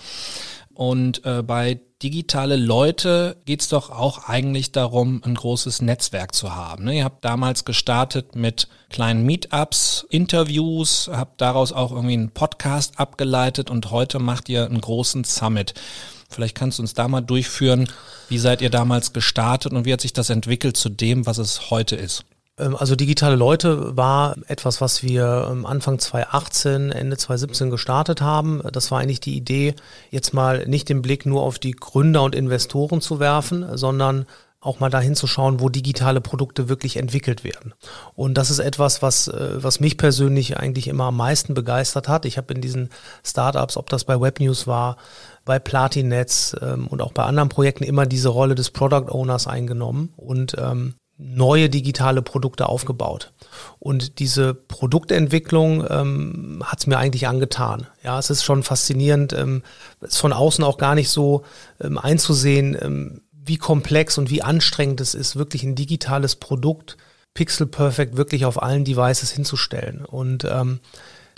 Und 0.79 1.25
äh, 1.25 1.43
bei 1.43 1.81
digitale 2.05 2.55
Leute 2.55 3.39
geht's 3.47 3.69
doch 3.69 3.91
auch 3.91 4.29
eigentlich 4.29 4.71
darum, 4.71 5.21
ein 5.25 5.35
großes 5.35 5.83
Netzwerk 5.83 6.37
zu 6.37 6.55
haben. 6.55 6.85
Ne? 6.85 6.99
Ihr 6.99 7.05
habt 7.05 7.25
damals 7.25 7.65
gestartet 7.65 8.37
mit 8.37 8.69
kleinen 8.89 9.25
Meetups, 9.27 10.07
Interviews, 10.09 11.11
habt 11.13 11.41
daraus 11.41 11.73
auch 11.73 11.91
irgendwie 11.91 12.13
einen 12.13 12.31
Podcast 12.31 13.01
abgeleitet 13.01 13.71
und 13.71 13.91
heute 13.91 14.21
macht 14.21 14.49
ihr 14.49 14.67
einen 14.67 14.81
großen 14.81 15.25
Summit. 15.25 15.75
Vielleicht 16.31 16.55
kannst 16.55 16.79
du 16.79 16.85
uns 16.85 16.95
da 16.95 17.09
mal 17.09 17.23
durchführen, 17.23 17.91
wie 18.29 18.39
seid 18.39 18.63
ihr 18.63 18.71
damals 18.71 19.13
gestartet 19.13 19.73
und 19.73 19.85
wie 19.85 19.93
hat 19.93 20.01
sich 20.01 20.13
das 20.13 20.31
entwickelt 20.31 20.77
zu 20.77 20.91
dem, 20.91 21.27
was 21.27 21.39
es 21.39 21.73
heute 21.73 21.97
ist? 21.97 22.25
Ähm, 22.59 22.77
also 22.77 22.97
digitale 22.97 23.37
Leute 23.37 23.97
war 23.97 24.37
etwas, 24.47 24.81
was 24.81 25.03
wir 25.03 25.49
ähm, 25.51 25.67
Anfang 25.67 25.99
2018, 25.99 26.93
Ende 26.93 27.17
2017 27.17 27.71
gestartet 27.71 28.21
haben. 28.21 28.63
Das 28.73 28.91
war 28.91 29.01
eigentlich 29.01 29.21
die 29.21 29.37
Idee, 29.37 29.75
jetzt 30.11 30.35
mal 30.35 30.67
nicht 30.67 30.89
den 30.89 31.03
Blick 31.03 31.27
nur 31.27 31.43
auf 31.43 31.59
die 31.59 31.73
Gründer 31.73 32.23
und 32.23 32.35
Investoren 32.35 33.01
zu 33.01 33.21
werfen, 33.21 33.77
sondern 33.77 34.27
auch 34.61 34.81
mal 34.81 34.91
dahin 34.91 35.15
zu 35.15 35.29
schauen, 35.29 35.61
wo 35.61 35.69
digitale 35.69 36.21
Produkte 36.21 36.69
wirklich 36.69 36.97
entwickelt 36.97 37.45
werden. 37.45 37.75
Und 38.15 38.35
das 38.35 38.51
ist 38.51 38.59
etwas, 38.59 39.03
was, 39.03 39.29
äh, 39.29 39.63
was 39.63 39.79
mich 39.79 39.97
persönlich 39.97 40.57
eigentlich 40.57 40.89
immer 40.89 41.05
am 41.05 41.17
meisten 41.17 41.55
begeistert 41.55 42.09
hat. 42.09 42.25
Ich 42.25 42.39
habe 42.39 42.55
in 42.55 42.61
diesen 42.61 42.89
Startups, 43.25 43.77
ob 43.77 43.89
das 43.89 44.05
bei 44.05 44.21
Webnews 44.21 44.67
war, 44.67 44.97
bei 45.45 45.61
Platinetz 45.61 46.57
ähm, 46.61 46.89
und 46.89 47.03
auch 47.03 47.13
bei 47.13 47.23
anderen 47.23 47.49
Projekten 47.49 47.85
immer 47.85 48.05
diese 48.05 48.31
Rolle 48.31 48.57
des 48.57 48.71
Product 48.71 49.11
Owners 49.11 49.47
eingenommen 49.47 50.13
und 50.17 50.57
ähm, 50.59 50.95
neue 51.19 51.69
digitale 51.69 52.23
Produkte 52.23 52.69
aufgebaut. 52.69 53.33
Und 53.81 54.21
diese 54.21 54.55
Produktentwicklung 54.55 55.85
ähm, 55.91 56.63
hat 56.65 56.79
es 56.79 56.87
mir 56.87 56.97
eigentlich 56.97 57.27
angetan. 57.27 57.89
Ja, 58.05 58.19
es 58.19 58.31
ist 58.31 58.45
schon 58.45 58.63
faszinierend, 58.63 59.33
ähm, 59.33 59.63
es 60.01 60.17
von 60.17 60.33
außen 60.33 60.63
auch 60.63 60.79
gar 60.79 60.95
nicht 60.95 61.11
so 61.11 61.43
ähm, 61.81 61.99
einzusehen, 61.99 62.79
ähm, 62.81 63.23
wie 63.33 63.57
komplex 63.57 64.17
und 64.17 64.31
wie 64.31 64.43
anstrengend 64.43 65.01
es 65.01 65.15
ist, 65.15 65.35
wirklich 65.35 65.65
ein 65.65 65.75
digitales 65.75 66.37
Produkt 66.37 66.97
pixel 67.35 67.67
perfect 67.67 68.17
wirklich 68.17 68.45
auf 68.45 68.63
allen 68.63 68.85
Devices 68.85 69.31
hinzustellen. 69.31 70.05
Und 70.05 70.45
ähm, 70.45 70.81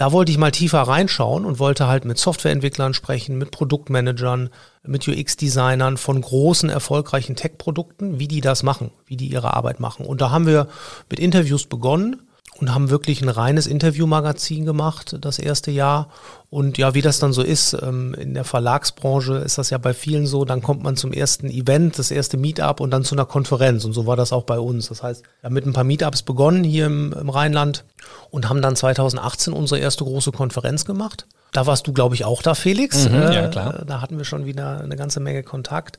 da 0.01 0.13
wollte 0.13 0.33
ich 0.33 0.39
mal 0.39 0.51
tiefer 0.51 0.81
reinschauen 0.81 1.45
und 1.45 1.59
wollte 1.59 1.87
halt 1.87 2.07
mit 2.07 2.17
Softwareentwicklern 2.17 2.95
sprechen, 2.95 3.37
mit 3.37 3.51
Produktmanagern, 3.51 4.49
mit 4.83 5.07
UX-Designern 5.07 5.99
von 5.99 6.19
großen, 6.19 6.71
erfolgreichen 6.71 7.37
Tech-Produkten, 7.37 8.19
wie 8.19 8.27
die 8.27 8.41
das 8.41 8.63
machen, 8.63 8.93
wie 9.05 9.19
die 9.19 9.27
ihre 9.27 9.53
Arbeit 9.53 9.79
machen. 9.79 10.07
Und 10.07 10.23
da 10.23 10.31
haben 10.31 10.47
wir 10.47 10.69
mit 11.11 11.21
Interviews 11.21 11.67
begonnen 11.67 12.23
und 12.61 12.75
haben 12.75 12.91
wirklich 12.91 13.23
ein 13.23 13.29
reines 13.29 13.67
Interviewmagazin 13.67 14.67
gemacht, 14.67 15.17
das 15.21 15.39
erste 15.39 15.71
Jahr. 15.71 16.09
Und 16.51 16.79
ja, 16.79 16.95
wie 16.95 17.01
das 17.01 17.19
dann 17.19 17.33
so 17.33 17.43
ist, 17.43 17.77
ähm, 17.81 18.15
in 18.15 18.35
der 18.35 18.45
Verlagsbranche 18.45 19.35
ist 19.35 19.57
das 19.57 19.71
ja 19.71 19.79
bei 19.79 19.95
vielen 19.95 20.27
so, 20.27 20.45
dann 20.45 20.61
kommt 20.61 20.83
man 20.83 20.97
zum 20.97 21.13
ersten 21.13 21.49
Event, 21.49 21.99
das 21.99 22.11
erste 22.11 22.37
Meetup 22.37 22.81
und 22.81 22.91
dann 22.91 23.05
zu 23.05 23.15
einer 23.15 23.25
Konferenz. 23.25 23.85
Und 23.85 23.95
so 23.95 24.07
war 24.07 24.17
das 24.17 24.33
auch 24.33 24.45
bei 24.45 24.59
uns. 24.59 24.89
Das 24.89 25.03
heißt, 25.03 25.23
wir 25.23 25.47
haben 25.47 25.55
mit 25.55 25.67
ein 25.67 25.73
paar 25.73 25.85
Meetups 25.85 26.23
begonnen 26.23 26.65
hier 26.65 26.87
im, 26.87 27.13
im 27.13 27.31
Rheinland 27.31 27.85
und 28.31 28.49
haben 28.49 28.61
dann 28.61 28.77
2018 28.77 29.53
unsere 29.53 29.81
erste 29.81 30.05
große 30.05 30.33
Konferenz 30.33 30.85
gemacht. 30.85 31.27
Da 31.53 31.67
warst 31.67 31.87
du, 31.87 31.93
glaube 31.93 32.15
ich, 32.15 32.25
auch 32.25 32.43
da, 32.43 32.55
Felix. 32.55 33.09
Mhm, 33.09 33.15
ja, 33.15 33.47
äh, 33.47 33.49
klar. 33.49 33.85
Da 33.87 34.01
hatten 34.01 34.19
wir 34.19 34.25
schon 34.25 34.45
wieder 34.45 34.81
eine 34.81 34.97
ganze 34.97 35.21
Menge 35.21 35.43
Kontakt. 35.43 35.99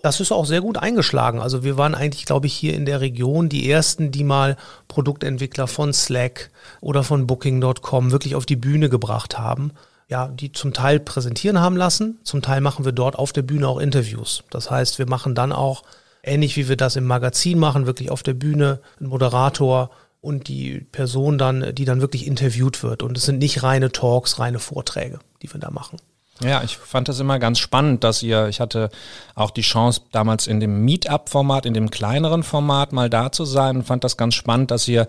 Das 0.00 0.20
ist 0.20 0.30
auch 0.30 0.46
sehr 0.46 0.60
gut 0.60 0.78
eingeschlagen. 0.78 1.40
Also 1.40 1.64
wir 1.64 1.76
waren 1.76 1.94
eigentlich, 1.94 2.24
glaube 2.24 2.46
ich, 2.46 2.54
hier 2.54 2.74
in 2.74 2.86
der 2.86 3.00
Region 3.00 3.48
die 3.48 3.68
ersten, 3.68 4.12
die 4.12 4.22
mal 4.22 4.56
Produktentwickler 4.86 5.66
von 5.66 5.92
Slack 5.92 6.50
oder 6.80 7.02
von 7.02 7.26
Booking.com 7.26 8.12
wirklich 8.12 8.36
auf 8.36 8.46
die 8.46 8.56
Bühne 8.56 8.88
gebracht 8.88 9.38
haben. 9.38 9.72
Ja, 10.08 10.28
die 10.28 10.52
zum 10.52 10.72
Teil 10.72 11.00
präsentieren 11.00 11.60
haben 11.60 11.76
lassen, 11.76 12.18
zum 12.22 12.40
Teil 12.40 12.62
machen 12.62 12.84
wir 12.84 12.92
dort 12.92 13.16
auf 13.16 13.32
der 13.32 13.42
Bühne 13.42 13.68
auch 13.68 13.78
Interviews. 13.78 14.42
Das 14.50 14.70
heißt, 14.70 14.98
wir 14.98 15.06
machen 15.06 15.34
dann 15.34 15.52
auch, 15.52 15.82
ähnlich 16.22 16.56
wie 16.56 16.68
wir 16.68 16.76
das 16.76 16.96
im 16.96 17.04
Magazin 17.04 17.58
machen, 17.58 17.84
wirklich 17.84 18.10
auf 18.10 18.22
der 18.22 18.32
Bühne 18.32 18.80
einen 19.00 19.10
Moderator 19.10 19.90
und 20.20 20.48
die 20.48 20.80
Person 20.80 21.36
dann, 21.36 21.74
die 21.74 21.84
dann 21.84 22.00
wirklich 22.00 22.26
interviewt 22.26 22.82
wird. 22.82 23.02
Und 23.02 23.18
es 23.18 23.24
sind 23.24 23.38
nicht 23.38 23.62
reine 23.62 23.92
Talks, 23.92 24.38
reine 24.38 24.60
Vorträge, 24.60 25.18
die 25.42 25.52
wir 25.52 25.60
da 25.60 25.70
machen. 25.70 25.98
Ja, 26.42 26.62
ich 26.62 26.76
fand 26.76 27.08
das 27.08 27.18
immer 27.18 27.38
ganz 27.38 27.58
spannend, 27.58 28.04
dass 28.04 28.22
ihr, 28.22 28.48
ich 28.48 28.60
hatte 28.60 28.90
auch 29.34 29.50
die 29.50 29.62
Chance 29.62 30.02
damals 30.12 30.46
in 30.46 30.60
dem 30.60 30.84
Meetup-Format, 30.84 31.66
in 31.66 31.74
dem 31.74 31.90
kleineren 31.90 32.44
Format 32.44 32.92
mal 32.92 33.10
da 33.10 33.32
zu 33.32 33.44
sein 33.44 33.78
und 33.78 33.84
fand 33.84 34.04
das 34.04 34.16
ganz 34.16 34.34
spannend, 34.34 34.70
dass 34.70 34.86
ihr 34.86 35.06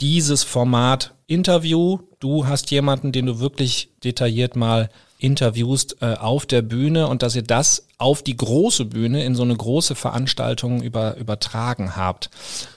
dieses 0.00 0.42
Format 0.42 1.14
Interview, 1.28 2.00
du 2.18 2.46
hast 2.46 2.70
jemanden, 2.70 3.12
den 3.12 3.26
du 3.26 3.38
wirklich 3.38 3.90
detailliert 4.02 4.56
mal 4.56 4.90
interviewst 5.18 5.98
äh, 6.00 6.14
auf 6.14 6.46
der 6.46 6.62
Bühne 6.62 7.06
und 7.06 7.22
dass 7.22 7.36
ihr 7.36 7.42
das 7.42 7.86
auf 7.98 8.22
die 8.22 8.36
große 8.36 8.86
Bühne 8.86 9.24
in 9.24 9.36
so 9.36 9.44
eine 9.44 9.56
große 9.56 9.94
Veranstaltung 9.94 10.82
über, 10.82 11.16
übertragen 11.16 11.94
habt. 11.96 12.28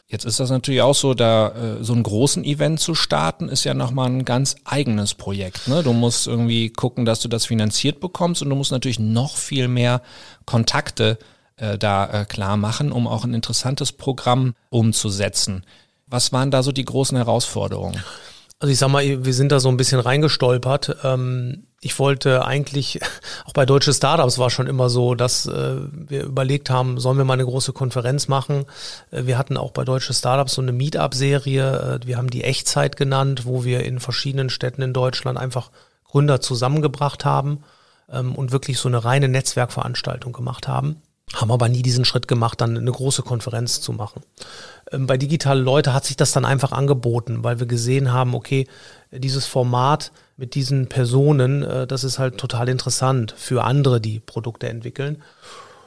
Jetzt 0.08 0.26
ist 0.26 0.40
das 0.40 0.52
natürlich 0.52 0.82
auch 0.82 0.94
so, 0.94 1.16
da 1.16 1.50
äh, 1.50 1.84
so 1.84 1.94
einen 1.94 2.04
großen 2.04 2.44
Event 2.44 2.80
zu 2.80 2.94
starten, 2.94 3.50
ist 3.50 3.64
ja 3.64 3.74
nochmal 3.74 4.08
ein 4.08 4.24
ganz 4.24 4.56
eigenes 4.64 5.16
Projekt. 5.16 5.68
Ne? 5.68 5.82
Du 5.82 5.94
musst 5.94 6.28
irgendwie 6.28 6.70
gucken, 6.70 7.06
dass 7.06 7.22
du 7.22 7.28
das 7.28 7.46
finanziert 7.46 8.00
bekommst 8.00 8.44
und 8.44 8.50
du 8.50 8.56
musst 8.56 8.72
natürlich 8.72 9.00
noch 9.00 9.36
viel 9.36 9.68
mehr 9.68 10.04
Kontakte 10.46 11.18
äh, 11.58 11.80
da 11.80 12.22
äh, 12.22 12.26
klar 12.26 12.56
machen, 12.56 12.92
um 12.92 13.08
auch 13.08 13.24
ein 13.24 13.34
interessantes 13.34 13.92
Programm 13.92 14.54
umzusetzen. 14.70 15.66
Was 16.06 16.32
waren 16.32 16.52
da 16.52 16.62
so 16.62 16.72
die 16.72 16.86
großen 16.86 17.18
Herausforderungen? 17.18 18.04
Also 18.60 18.72
ich 18.72 18.78
sag 18.78 18.90
mal, 18.90 19.26
wir 19.26 19.34
sind 19.34 19.52
da 19.52 19.60
so 19.60 19.70
ein 19.70 19.78
bisschen 19.78 20.00
reingestolpert. 20.00 20.98
Ähm, 21.04 21.66
ich 21.86 22.00
wollte 22.00 22.44
eigentlich, 22.44 23.00
auch 23.46 23.54
bei 23.54 23.68
deutsche 23.68 23.94
Startups 23.94 24.40
war 24.40 24.50
schon 24.50 24.66
immer 24.66 24.90
so, 24.90 25.14
dass 25.14 25.46
äh, 25.46 25.76
wir 25.92 26.24
überlegt 26.24 26.72
haben, 26.72 27.00
sollen 27.00 27.20
wir 27.20 27.26
mal 27.26 27.34
eine 27.34 27.46
große 27.46 27.74
Konferenz 27.74 28.28
machen. 28.28 28.66
Äh, 29.12 29.28
wir 29.28 29.38
hatten 29.38 29.56
auch 29.56 29.72
bei 29.72 29.86
deutsche 29.86 30.16
Startups 30.16 30.56
so 30.56 30.64
eine 30.64 30.72
Meetup-Serie. 30.72 32.00
Äh, 32.02 32.08
wir 32.08 32.18
haben 32.18 32.32
die 32.32 32.44
Echtzeit 32.44 32.98
genannt, 32.98 33.46
wo 33.46 33.64
wir 33.64 33.84
in 33.84 34.00
verschiedenen 34.00 34.50
Städten 34.50 34.82
in 34.82 34.94
Deutschland 34.94 35.38
einfach 35.38 35.70
Gründer 36.06 36.42
zusammengebracht 36.42 37.24
haben 37.24 37.64
ähm, 38.12 38.34
und 38.34 38.52
wirklich 38.52 38.80
so 38.80 38.90
eine 38.90 39.06
reine 39.06 39.28
Netzwerkveranstaltung 39.28 40.34
gemacht 40.34 40.68
haben 40.68 41.02
haben 41.36 41.52
aber 41.52 41.70
nie 41.70 41.82
diesen 41.82 42.06
Schritt 42.06 42.28
gemacht, 42.28 42.62
dann 42.62 42.78
eine 42.78 42.92
große 42.92 43.22
Konferenz 43.22 43.82
zu 43.82 43.94
machen. 43.94 44.22
Ähm, 44.92 45.08
bei 45.08 45.18
digitale 45.18 45.62
Leute 45.62 45.94
hat 45.94 46.06
sich 46.06 46.18
das 46.18 46.32
dann 46.32 46.46
einfach 46.46 46.72
angeboten, 46.72 47.44
weil 47.44 47.60
wir 47.60 47.68
gesehen 47.68 48.12
haben, 48.12 48.34
okay, 48.34 48.68
dieses 49.12 49.46
Format 49.46 50.12
mit 50.38 50.56
diesen 50.56 50.88
Personen, 50.88 51.64
äh, 51.64 51.88
das 51.88 52.04
ist 52.04 52.20
halt 52.20 52.38
total 52.38 52.70
interessant 52.70 53.34
für 53.38 53.64
andere, 53.64 54.02
die 54.02 54.20
Produkte 54.20 54.70
entwickeln. 54.70 55.22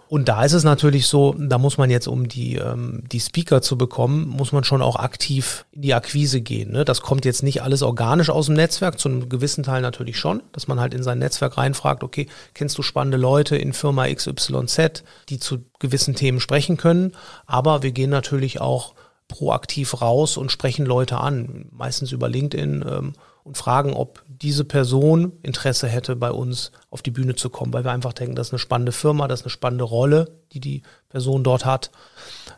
Und 0.08 0.28
da 0.28 0.42
ist 0.42 0.54
es 0.54 0.64
natürlich 0.64 1.06
so, 1.06 1.34
da 1.38 1.58
muss 1.58 1.76
man 1.76 1.90
jetzt, 1.90 2.08
um 2.08 2.28
die, 2.28 2.56
ähm, 2.56 3.02
die 3.12 3.20
Speaker 3.20 3.60
zu 3.60 3.76
bekommen, 3.76 4.26
muss 4.26 4.52
man 4.52 4.64
schon 4.64 4.80
auch 4.80 4.96
aktiv 4.96 5.66
in 5.72 5.82
die 5.82 5.92
Akquise 5.92 6.40
gehen. 6.40 6.72
Ne? 6.72 6.86
Das 6.86 7.02
kommt 7.02 7.26
jetzt 7.26 7.42
nicht 7.42 7.62
alles 7.62 7.82
organisch 7.82 8.30
aus 8.30 8.46
dem 8.46 8.54
Netzwerk, 8.54 8.98
zu 8.98 9.10
einem 9.10 9.28
gewissen 9.28 9.64
Teil 9.64 9.82
natürlich 9.82 10.18
schon, 10.18 10.42
dass 10.52 10.66
man 10.66 10.80
halt 10.80 10.94
in 10.94 11.02
sein 11.02 11.18
Netzwerk 11.18 11.58
reinfragt, 11.58 12.02
okay, 12.02 12.26
kennst 12.54 12.78
du 12.78 12.82
spannende 12.82 13.18
Leute 13.18 13.56
in 13.56 13.74
Firma 13.74 14.06
XYZ, 14.08 15.04
die 15.28 15.38
zu 15.38 15.58
gewissen 15.78 16.14
Themen 16.14 16.40
sprechen 16.40 16.78
können. 16.78 17.12
Aber 17.44 17.82
wir 17.82 17.92
gehen 17.92 18.10
natürlich 18.10 18.62
auch 18.62 18.94
proaktiv 19.28 20.00
raus 20.00 20.38
und 20.38 20.50
sprechen 20.50 20.86
Leute 20.86 21.18
an, 21.18 21.66
meistens 21.70 22.12
über 22.12 22.30
LinkedIn 22.30 22.82
ähm, 22.88 23.12
und 23.48 23.56
fragen, 23.56 23.94
ob 23.94 24.22
diese 24.28 24.64
Person 24.64 25.32
Interesse 25.42 25.88
hätte, 25.88 26.14
bei 26.14 26.30
uns 26.30 26.70
auf 26.90 27.02
die 27.02 27.10
Bühne 27.10 27.34
zu 27.34 27.48
kommen, 27.50 27.72
weil 27.72 27.82
wir 27.82 27.92
einfach 27.92 28.12
denken, 28.12 28.36
das 28.36 28.48
ist 28.48 28.52
eine 28.52 28.58
spannende 28.58 28.92
Firma, 28.92 29.26
das 29.26 29.40
ist 29.40 29.46
eine 29.46 29.50
spannende 29.50 29.84
Rolle, 29.84 30.30
die 30.52 30.60
die 30.60 30.82
Person 31.08 31.42
dort 31.42 31.64
hat. 31.64 31.90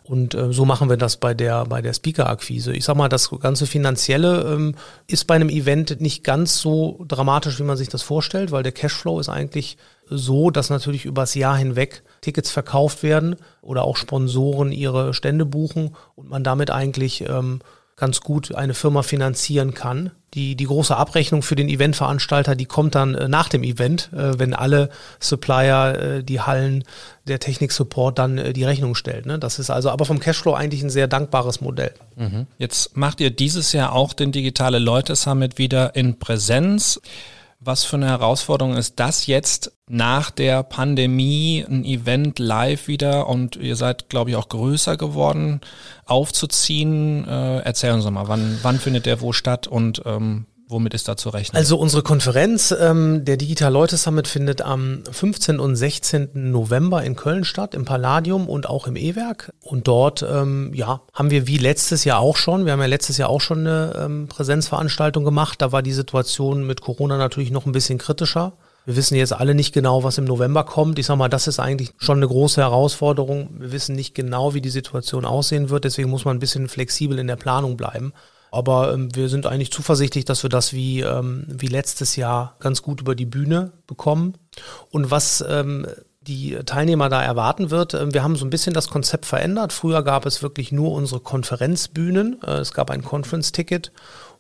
Und 0.03 0.35
äh, 0.35 0.53
so 0.53 0.65
machen 0.65 0.91
wir 0.91 0.97
das 0.97 1.17
bei 1.17 1.33
der, 1.33 1.65
bei 1.67 1.81
der 1.81 1.95
Speaker-Akquise. 1.95 2.73
Ich 2.73 2.85
sag 2.85 2.97
mal, 2.97 3.09
das 3.09 3.31
ganze 3.41 3.67
Finanzielle 3.67 4.53
ähm, 4.53 4.75
ist 5.07 5.27
bei 5.27 5.37
einem 5.37 5.49
Event 5.49 6.01
nicht 6.01 6.25
ganz 6.25 6.59
so 6.59 7.05
dramatisch, 7.07 7.61
wie 7.61 7.65
man 7.65 7.77
sich 7.77 7.89
das 7.89 8.03
vorstellt, 8.03 8.51
weil 8.51 8.65
der 8.65 8.73
Cashflow 8.73 9.21
ist 9.21 9.29
eigentlich 9.29 9.79
so, 10.09 10.51
dass 10.51 10.71
natürlich 10.71 11.05
übers 11.05 11.35
Jahr 11.35 11.57
hinweg 11.57 12.03
Tickets 12.21 12.51
verkauft 12.51 13.05
werden 13.05 13.37
oder 13.63 13.85
auch 13.85 13.97
Sponsoren 13.97 14.73
ihre 14.73 15.15
Stände 15.15 15.47
buchen 15.47 15.95
und 16.17 16.29
man 16.29 16.43
damit 16.43 16.71
eigentlich 16.71 17.23
ähm, 17.29 17.61
ganz 18.01 18.23
gut 18.23 18.55
eine 18.55 18.75
Firma 18.75 19.03
finanzieren 19.03 19.75
kann. 19.75 20.11
Die, 20.35 20.55
die 20.55 20.65
große 20.65 20.97
Abrechnung 20.97 21.43
für 21.43 21.57
den 21.57 21.69
Eventveranstalter, 21.69 22.57
die 22.57 22.65
kommt 22.65 22.95
dann 22.95 23.15
äh, 23.15 23.29
nach 23.29 23.49
dem 23.49 23.63
Event, 23.63 24.11
äh, 24.13 24.39
wenn 24.39 24.55
alle 24.55 24.89
Supplier, 25.19 25.99
äh, 26.19 26.25
die 26.25 26.41
Hallen, 26.41 26.85
der 27.27 27.41
Technik-Support 27.41 28.19
dann 28.19 28.39
äh, 28.39 28.53
die 28.53 28.65
Rechnung 28.65 28.95
stellt. 28.95 29.27
Ne? 29.27 29.39
Das 29.39 29.59
ist 29.59 29.71
also 29.71 29.91
aber 29.91 30.05
vom 30.05 30.19
Cashflow 30.19 30.55
eigentlich 30.55 30.83
ein 30.83 30.91
sehr 30.91 31.09
dankbares 31.09 31.61
Modell. 31.61 31.93
Mhm. 32.17 32.47
Jetzt 32.59 32.97
macht 32.97 33.21
ihr 33.21 33.31
dieses 33.31 33.73
Jahr 33.73 33.93
auch 33.93 34.13
den 34.13 34.33
Digitale 34.33 34.79
Leute 34.79 35.15
Summit 35.17 35.59
wieder 35.59 35.95
in 35.95 36.19
Präsenz. 36.19 37.01
Was 37.63 37.85
für 37.85 37.97
eine 37.97 38.09
Herausforderung 38.09 38.75
ist 38.75 38.99
das 39.01 39.27
jetzt 39.27 39.73
nach 39.87 40.31
der 40.31 40.63
Pandemie, 40.63 41.63
ein 41.69 41.85
Event 41.85 42.39
live 42.39 42.89
wieder 42.89 43.29
und 43.29 43.57
ihr 43.57 43.77
seid, 43.77 44.09
glaube 44.09 44.31
ich, 44.31 44.37
auch 44.37 44.49
größer 44.49 44.97
geworden, 44.97 45.61
aufzuziehen? 46.07 47.29
Äh, 47.29 47.59
erzähl 47.59 47.93
uns 47.93 48.09
mal, 48.09 48.29
wann, 48.29 48.59
wann 48.63 48.79
findet 48.79 49.05
der 49.05 49.21
wo 49.21 49.35
statt 49.35 49.67
und 49.67 50.01
ähm, 50.07 50.47
Womit 50.71 50.95
ist 50.95 51.09
da 51.09 51.17
zu 51.17 51.31
rechnen? 51.31 51.57
Also 51.57 51.77
unsere 51.77 52.03
Konferenz, 52.03 52.73
ähm, 52.79 53.25
der 53.25 53.37
Digital 53.37 53.73
Leute 53.73 53.97
Summit, 53.97 54.29
findet 54.29 54.63
am 54.63 55.03
15. 55.11 55.59
und 55.59 55.75
16. 55.75 56.31
November 56.53 57.03
in 57.03 57.17
Köln 57.17 57.45
statt, 57.45 57.75
im 57.75 57.85
Palladium 57.85 58.49
und 58.49 58.69
auch 58.69 58.87
im 58.87 58.95
E-Werk. 58.95 59.53
Und 59.61 59.89
dort, 59.89 60.23
ähm, 60.23 60.73
ja, 60.73 61.03
haben 61.13 61.31
wir 61.31 61.49
wie 61.49 61.59
letztes 61.59 62.05
Jahr 62.05 62.21
auch 62.21 62.37
schon, 62.37 62.67
wir 62.67 62.73
haben 62.73 62.81
ja 62.81 62.87
letztes 62.87 63.19
Jahr 63.19 63.31
auch 63.31 63.41
schon 63.41 63.67
eine 63.67 63.95
ähm, 63.99 64.29
Präsenzveranstaltung 64.29 65.25
gemacht. 65.25 65.61
Da 65.61 65.73
war 65.73 65.83
die 65.83 65.93
Situation 65.93 66.65
mit 66.65 66.81
Corona 66.81 67.19
natürlich 67.19 67.51
noch 67.51 67.67
ein 67.67 67.73
bisschen 67.73 67.99
kritischer. 67.99 68.53
Wir 68.87 68.97
wissen 68.97 69.17
jetzt 69.17 69.33
alle 69.33 69.55
nicht 69.55 69.73
genau, 69.73 70.05
was 70.05 70.19
im 70.19 70.25
November 70.25 70.65
kommt. 70.65 70.99
Ich 70.99 71.07
sag 71.07 71.17
mal, 71.17 71.29
das 71.29 71.49
ist 71.49 71.59
eigentlich 71.59 71.93
schon 71.99 72.19
eine 72.19 72.29
große 72.29 72.61
Herausforderung. 72.61 73.51
Wir 73.59 73.73
wissen 73.73 73.95
nicht 73.95 74.15
genau, 74.15 74.55
wie 74.55 74.61
die 74.61 74.71
Situation 74.71 75.25
aussehen 75.25 75.69
wird. 75.69 75.85
Deswegen 75.85 76.11
muss 76.11 76.25
man 76.25 76.37
ein 76.37 76.41
bisschen 76.41 76.69
flexibel 76.69 77.19
in 77.19 77.27
der 77.27 77.37
Planung 77.37 77.77
bleiben. 77.77 78.13
Aber 78.51 78.93
ähm, 78.93 79.15
wir 79.15 79.29
sind 79.29 79.47
eigentlich 79.47 79.73
zuversichtlich, 79.73 80.25
dass 80.25 80.43
wir 80.43 80.51
das 80.51 80.73
wie, 80.73 81.01
ähm, 81.01 81.45
wie 81.49 81.69
letztes 81.69 82.17
Jahr 82.17 82.57
ganz 82.61 82.83
gut 82.83 83.01
über 83.01 83.15
die 83.15 83.27
Bühne 83.27 83.73
bekommen. 83.87 84.35
Und 84.91 85.11
was 85.11 85.45
ähm, 85.49 85.87
die 86.23 86.59
Teilnehmer 86.67 87.09
da 87.09 87.23
erwarten 87.23 87.71
wird. 87.71 87.95
Ähm, 87.95 88.13
wir 88.13 88.23
haben 88.23 88.37
so 88.37 88.45
ein 88.45 88.51
bisschen 88.51 88.75
das 88.75 88.89
Konzept 88.89 89.27
verändert. 89.27 89.73
Früher 89.73 90.03
gab 90.03 90.27
es 90.27 90.43
wirklich 90.43 90.71
nur 90.71 90.93
unsere 90.93 91.21
Konferenzbühnen. 91.21 92.41
Äh, 92.43 92.59
es 92.59 92.73
gab 92.73 92.91
ein 92.91 93.03
Conference-Ticket 93.03 93.91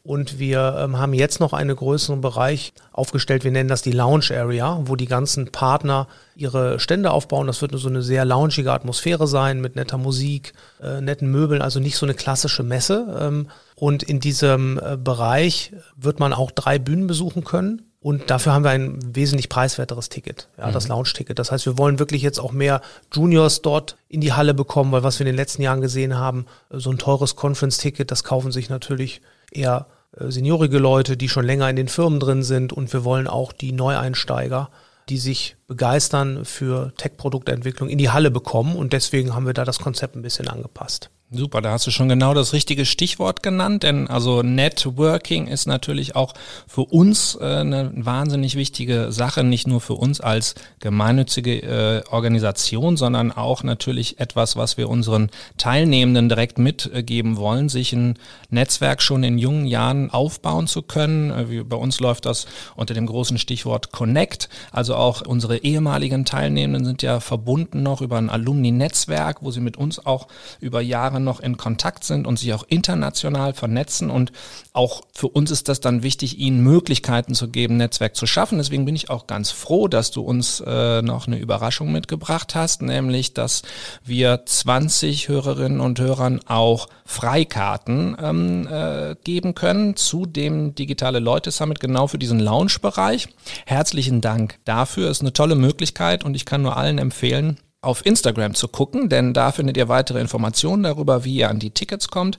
und 0.02 0.38
wir 0.38 0.76
ähm, 0.79 0.99
haben 0.99 1.12
jetzt 1.12 1.40
noch 1.40 1.52
einen 1.52 1.76
größeren 1.76 2.21
Bereich 2.21 2.73
aufgestellt. 2.93 3.45
Wir 3.45 3.50
nennen 3.50 3.69
das 3.69 3.83
die 3.83 3.93
Lounge 3.93 4.31
Area, 4.31 4.81
wo 4.85 4.97
die 4.97 5.07
ganzen 5.07 5.52
Partner 5.52 6.07
ihre 6.35 6.81
Stände 6.81 7.11
aufbauen. 7.11 7.47
Das 7.47 7.61
wird 7.61 7.73
so 7.76 7.88
eine 7.88 8.02
sehr 8.02 8.25
loungige 8.25 8.73
Atmosphäre 8.73 9.26
sein 9.26 9.61
mit 9.61 9.76
netter 9.76 9.99
Musik, 9.99 10.55
äh, 10.83 11.00
netten 11.00 11.31
Möbeln, 11.31 11.61
also 11.61 11.81
nicht 11.81 11.97
so 11.97 12.07
eine 12.07 12.14
klassische 12.14 12.62
Messe. 12.62 13.47
Und 13.80 14.02
in 14.02 14.20
diesem 14.20 14.78
äh, 14.78 14.99
Bereich 14.99 15.72
wird 15.96 16.20
man 16.20 16.34
auch 16.34 16.50
drei 16.50 16.78
Bühnen 16.78 17.06
besuchen 17.06 17.44
können. 17.44 17.90
Und 17.99 18.28
dafür 18.28 18.52
haben 18.52 18.62
wir 18.62 18.72
ein 18.72 18.99
wesentlich 19.16 19.49
preiswerteres 19.49 20.10
Ticket, 20.10 20.49
ja, 20.58 20.66
mhm. 20.66 20.72
das 20.72 20.88
Lounge-Ticket. 20.88 21.38
Das 21.38 21.50
heißt, 21.50 21.64
wir 21.64 21.78
wollen 21.78 21.99
wirklich 21.99 22.20
jetzt 22.20 22.38
auch 22.40 22.52
mehr 22.52 22.82
Juniors 23.10 23.62
dort 23.62 23.96
in 24.06 24.20
die 24.20 24.34
Halle 24.34 24.52
bekommen, 24.52 24.92
weil 24.92 25.02
was 25.02 25.18
wir 25.18 25.25
in 25.25 25.32
den 25.32 25.37
letzten 25.37 25.62
Jahren 25.62 25.80
gesehen 25.80 26.18
haben, 26.18 26.44
äh, 26.68 26.78
so 26.78 26.90
ein 26.90 26.99
teures 26.99 27.37
Conference-Ticket, 27.37 28.10
das 28.10 28.22
kaufen 28.22 28.52
sich 28.52 28.68
natürlich 28.68 29.22
eher 29.50 29.87
äh, 30.14 30.30
seniorige 30.30 30.78
Leute, 30.78 31.16
die 31.16 31.30
schon 31.30 31.46
länger 31.46 31.70
in 31.70 31.76
den 31.76 31.88
Firmen 31.88 32.20
drin 32.20 32.42
sind 32.42 32.75
und 32.75 32.92
wir 32.92 33.04
wollen 33.04 33.28
auch 33.28 33.50
die 33.50 33.72
Neueinsteiger, 33.72 34.68
die 35.08 35.16
sich 35.16 35.56
begeistern 35.68 36.44
für 36.44 36.92
Tech-Produktentwicklung 36.99 37.88
in 37.88 37.96
die 37.96 38.10
Halle 38.10 38.30
bekommen 38.30 38.76
und 38.76 38.92
deswegen 38.92 39.34
haben 39.34 39.46
wir 39.46 39.54
da 39.54 39.64
das 39.64 39.78
Konzept 39.78 40.16
ein 40.16 40.22
bisschen 40.22 40.49
angepasst. 40.49 41.08
Super, 41.32 41.60
da 41.60 41.70
hast 41.70 41.87
du 41.87 41.92
schon 41.92 42.08
genau 42.08 42.34
das 42.34 42.52
richtige 42.52 42.84
Stichwort 42.84 43.44
genannt, 43.44 43.84
denn 43.84 44.08
also 44.08 44.42
Networking 44.42 45.46
ist 45.46 45.66
natürlich 45.68 46.16
auch 46.16 46.34
für 46.66 46.80
uns 46.80 47.38
äh, 47.40 47.44
eine 47.44 47.92
wahnsinnig 47.94 48.56
wichtige 48.56 49.12
Sache, 49.12 49.44
nicht 49.44 49.68
nur 49.68 49.80
für 49.80 49.92
uns 49.92 50.20
als 50.20 50.56
gemeinnützige 50.80 51.62
äh, 51.62 52.02
Organisation, 52.10 52.96
sondern 52.96 53.30
auch 53.30 53.62
natürlich 53.62 54.18
etwas, 54.18 54.56
was 54.56 54.76
wir 54.76 54.88
unseren 54.88 55.30
Teilnehmenden 55.56 56.28
direkt 56.28 56.58
mitgeben 56.58 57.37
wollen, 57.37 57.68
sich 57.68 57.92
ein 57.92 58.18
Netzwerk 58.49 59.00
schon 59.00 59.22
in 59.22 59.38
jungen 59.38 59.66
Jahren 59.66 60.10
aufbauen 60.10 60.66
zu 60.66 60.82
können. 60.82 61.30
Äh, 61.30 61.49
wie 61.49 61.62
bei 61.62 61.76
uns 61.76 62.00
läuft 62.00 62.26
das 62.26 62.46
unter 62.75 62.94
dem 62.94 63.06
großen 63.06 63.38
Stichwort 63.38 63.92
Connect, 63.92 64.49
also 64.72 64.96
auch 64.96 65.25
unsere 65.25 65.58
ehemaligen 65.58 66.25
Teilnehmenden 66.25 66.84
sind 66.84 67.02
ja 67.02 67.21
verbunden 67.21 67.84
noch 67.84 68.00
über 68.00 68.19
ein 68.19 68.30
Alumni-Netzwerk, 68.30 69.45
wo 69.45 69.52
sie 69.52 69.60
mit 69.60 69.76
uns 69.76 70.04
auch 70.04 70.26
über 70.58 70.80
Jahre 70.80 71.20
Jahren 71.21 71.25
noch 71.25 71.41
in 71.41 71.56
Kontakt 71.56 72.04
sind 72.04 72.26
und 72.26 72.39
sich 72.39 72.52
auch 72.54 72.65
international 72.69 73.54
vernetzen. 73.54 74.11
Und 74.11 74.33
auch 74.73 75.02
für 75.15 75.28
uns 75.28 75.50
ist 75.50 75.69
das 75.69 75.80
dann 75.80 76.02
wichtig, 76.02 76.39
ihnen 76.39 76.63
Möglichkeiten 76.63 77.35
zu 77.35 77.49
geben, 77.49 77.76
Netzwerk 77.76 78.17
zu 78.17 78.26
schaffen. 78.26 78.59
Deswegen 78.59 78.85
bin 78.85 78.97
ich 78.97 79.11
auch 79.11 79.26
ganz 79.26 79.50
froh, 79.50 79.89
dass 79.89 80.11
du 80.11 80.23
uns 80.23 80.63
äh, 80.67 81.02
noch 81.02 81.26
eine 81.26 81.39
Überraschung 81.39 81.93
mitgebracht 81.93 82.54
hast, 82.54 82.83
nämlich, 82.83 83.35
dass 83.35 83.63
wir 84.04 84.43
20 84.45 85.28
Hörerinnen 85.28 85.80
und 85.80 86.00
Hörern 86.00 86.41
auch 86.47 86.89
Freikarten 87.04 88.17
ähm, 88.21 88.67
äh, 88.71 89.17
geben 89.25 89.54
können 89.54 89.97
zu 89.97 90.26
dem 90.26 90.75
Digitale 90.75 91.19
Leute 91.19 91.50
Summit, 91.50 91.80
genau 91.80 92.06
für 92.06 92.19
diesen 92.19 92.41
Lounge-Bereich. 92.41 93.28
Herzlichen 93.67 94.21
Dank 94.21 94.59
dafür. 94.65 95.11
Ist 95.11 95.21
eine 95.21 95.33
tolle 95.33 95.54
Möglichkeit 95.54 96.25
und 96.25 96.35
ich 96.35 96.45
kann 96.45 96.63
nur 96.63 96.76
allen 96.76 96.99
empfehlen, 96.99 97.59
auf 97.82 98.04
Instagram 98.04 98.54
zu 98.54 98.69
gucken, 98.69 99.08
denn 99.08 99.32
da 99.32 99.52
findet 99.52 99.76
ihr 99.76 99.88
weitere 99.88 100.21
Informationen 100.21 100.82
darüber, 100.82 101.25
wie 101.25 101.36
ihr 101.36 101.49
an 101.49 101.58
die 101.58 101.71
Tickets 101.71 102.08
kommt. 102.08 102.38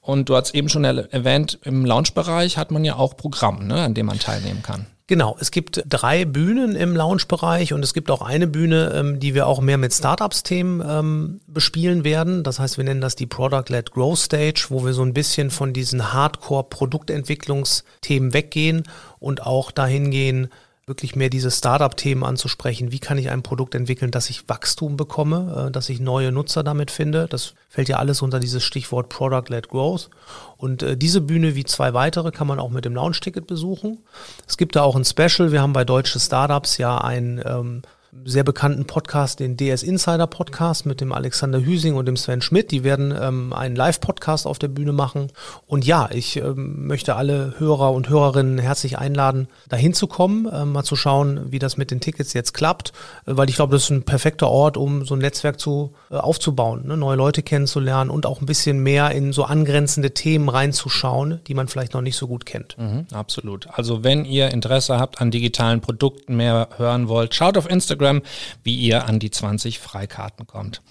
Und 0.00 0.28
du 0.28 0.36
hast 0.36 0.54
eben 0.54 0.68
schon 0.68 0.84
erwähnt, 0.84 1.58
im 1.62 1.84
Lounge-Bereich 1.84 2.56
hat 2.56 2.70
man 2.70 2.84
ja 2.84 2.96
auch 2.96 3.16
Programm, 3.16 3.66
ne, 3.66 3.82
an 3.82 3.94
dem 3.94 4.06
man 4.06 4.18
teilnehmen 4.18 4.62
kann. 4.62 4.86
Genau, 5.10 5.36
es 5.40 5.50
gibt 5.50 5.82
drei 5.88 6.24
Bühnen 6.24 6.76
im 6.76 6.94
Lounge-Bereich 6.94 7.72
und 7.72 7.82
es 7.82 7.94
gibt 7.94 8.12
auch 8.12 8.22
eine 8.22 8.46
Bühne, 8.46 8.92
ähm, 8.94 9.18
die 9.18 9.34
wir 9.34 9.48
auch 9.48 9.60
mehr 9.60 9.76
mit 9.76 9.92
Startups-Themen 9.92 10.80
ähm, 10.88 11.40
bespielen 11.48 12.04
werden. 12.04 12.44
Das 12.44 12.60
heißt, 12.60 12.76
wir 12.76 12.84
nennen 12.84 13.00
das 13.00 13.16
die 13.16 13.26
Product-Led 13.26 13.90
Growth 13.90 14.20
Stage, 14.20 14.66
wo 14.68 14.84
wir 14.84 14.92
so 14.92 15.02
ein 15.02 15.12
bisschen 15.12 15.50
von 15.50 15.72
diesen 15.72 16.12
Hardcore-Produktentwicklungsthemen 16.12 18.32
weggehen 18.32 18.84
und 19.18 19.44
auch 19.44 19.72
dahin 19.72 20.12
gehen, 20.12 20.48
wirklich 20.90 21.16
mehr 21.16 21.30
diese 21.30 21.50
Startup-Themen 21.50 22.22
anzusprechen. 22.24 22.92
Wie 22.92 22.98
kann 22.98 23.16
ich 23.16 23.30
ein 23.30 23.42
Produkt 23.42 23.74
entwickeln, 23.74 24.10
dass 24.10 24.28
ich 24.28 24.46
Wachstum 24.48 24.98
bekomme, 24.98 25.68
äh, 25.68 25.70
dass 25.70 25.88
ich 25.88 26.00
neue 26.00 26.32
Nutzer 26.32 26.62
damit 26.62 26.90
finde? 26.90 27.28
Das 27.30 27.54
fällt 27.70 27.88
ja 27.88 27.96
alles 27.96 28.20
unter 28.20 28.40
dieses 28.40 28.62
Stichwort 28.62 29.08
Product-led 29.08 29.68
Growth. 29.68 30.10
Und 30.58 30.82
äh, 30.82 30.96
diese 30.98 31.22
Bühne 31.22 31.54
wie 31.54 31.64
zwei 31.64 31.94
weitere 31.94 32.32
kann 32.32 32.46
man 32.46 32.58
auch 32.58 32.70
mit 32.70 32.84
dem 32.84 32.94
Launch-Ticket 32.94 33.46
besuchen. 33.46 33.98
Es 34.46 34.58
gibt 34.58 34.76
da 34.76 34.82
auch 34.82 34.96
ein 34.96 35.06
Special. 35.06 35.52
Wir 35.52 35.62
haben 35.62 35.72
bei 35.72 35.84
Deutsche 35.84 36.20
Startups 36.20 36.76
ja 36.76 36.98
ein 36.98 37.42
ähm, 37.46 37.82
sehr 38.24 38.42
bekannten 38.42 38.86
Podcast, 38.86 39.38
den 39.38 39.56
DS 39.56 39.82
Insider 39.82 40.26
Podcast 40.26 40.84
mit 40.84 41.00
dem 41.00 41.12
Alexander 41.12 41.60
Hüsing 41.60 41.94
und 41.94 42.06
dem 42.06 42.16
Sven 42.16 42.42
Schmidt. 42.42 42.72
Die 42.72 42.82
werden 42.82 43.14
ähm, 43.18 43.52
einen 43.52 43.76
Live-Podcast 43.76 44.46
auf 44.46 44.58
der 44.58 44.68
Bühne 44.68 44.92
machen. 44.92 45.28
Und 45.66 45.86
ja, 45.86 46.08
ich 46.12 46.36
ähm, 46.36 46.86
möchte 46.86 47.14
alle 47.14 47.54
Hörer 47.58 47.92
und 47.92 48.08
Hörerinnen 48.08 48.58
herzlich 48.58 48.98
einladen, 48.98 49.48
dahin 49.68 49.94
zu 49.94 50.08
kommen, 50.08 50.46
äh, 50.46 50.64
mal 50.64 50.82
zu 50.82 50.96
schauen, 50.96 51.52
wie 51.52 51.60
das 51.60 51.76
mit 51.76 51.92
den 51.92 52.00
Tickets 52.00 52.32
jetzt 52.32 52.52
klappt, 52.52 52.92
äh, 53.26 53.36
weil 53.36 53.48
ich 53.48 53.54
glaube, 53.54 53.74
das 53.74 53.84
ist 53.84 53.90
ein 53.90 54.02
perfekter 54.02 54.48
Ort, 54.48 54.76
um 54.76 55.04
so 55.04 55.14
ein 55.14 55.20
Netzwerk 55.20 55.60
zu 55.60 55.94
äh, 56.10 56.16
aufzubauen, 56.16 56.86
ne? 56.86 56.96
neue 56.96 57.16
Leute 57.16 57.42
kennenzulernen 57.42 58.10
und 58.10 58.26
auch 58.26 58.40
ein 58.40 58.46
bisschen 58.46 58.82
mehr 58.82 59.12
in 59.12 59.32
so 59.32 59.44
angrenzende 59.44 60.12
Themen 60.12 60.48
reinzuschauen, 60.48 61.40
die 61.46 61.54
man 61.54 61.68
vielleicht 61.68 61.94
noch 61.94 62.02
nicht 62.02 62.16
so 62.16 62.26
gut 62.26 62.44
kennt. 62.44 62.76
Mhm, 62.76 63.06
absolut. 63.12 63.68
Also 63.72 64.02
wenn 64.02 64.24
ihr 64.24 64.50
Interesse 64.50 64.98
habt 64.98 65.20
an 65.20 65.30
digitalen 65.30 65.80
Produkten, 65.80 66.36
mehr 66.36 66.68
hören 66.76 67.08
wollt, 67.08 67.34
schaut 67.34 67.56
auf 67.56 67.70
Instagram 67.70 67.99
Instagram, 68.00 68.22
wie 68.64 68.76
ihr 68.76 69.06
an 69.06 69.18
die 69.18 69.30
20 69.30 69.78
Freikarten 69.78 70.46
kommt. 70.46 70.82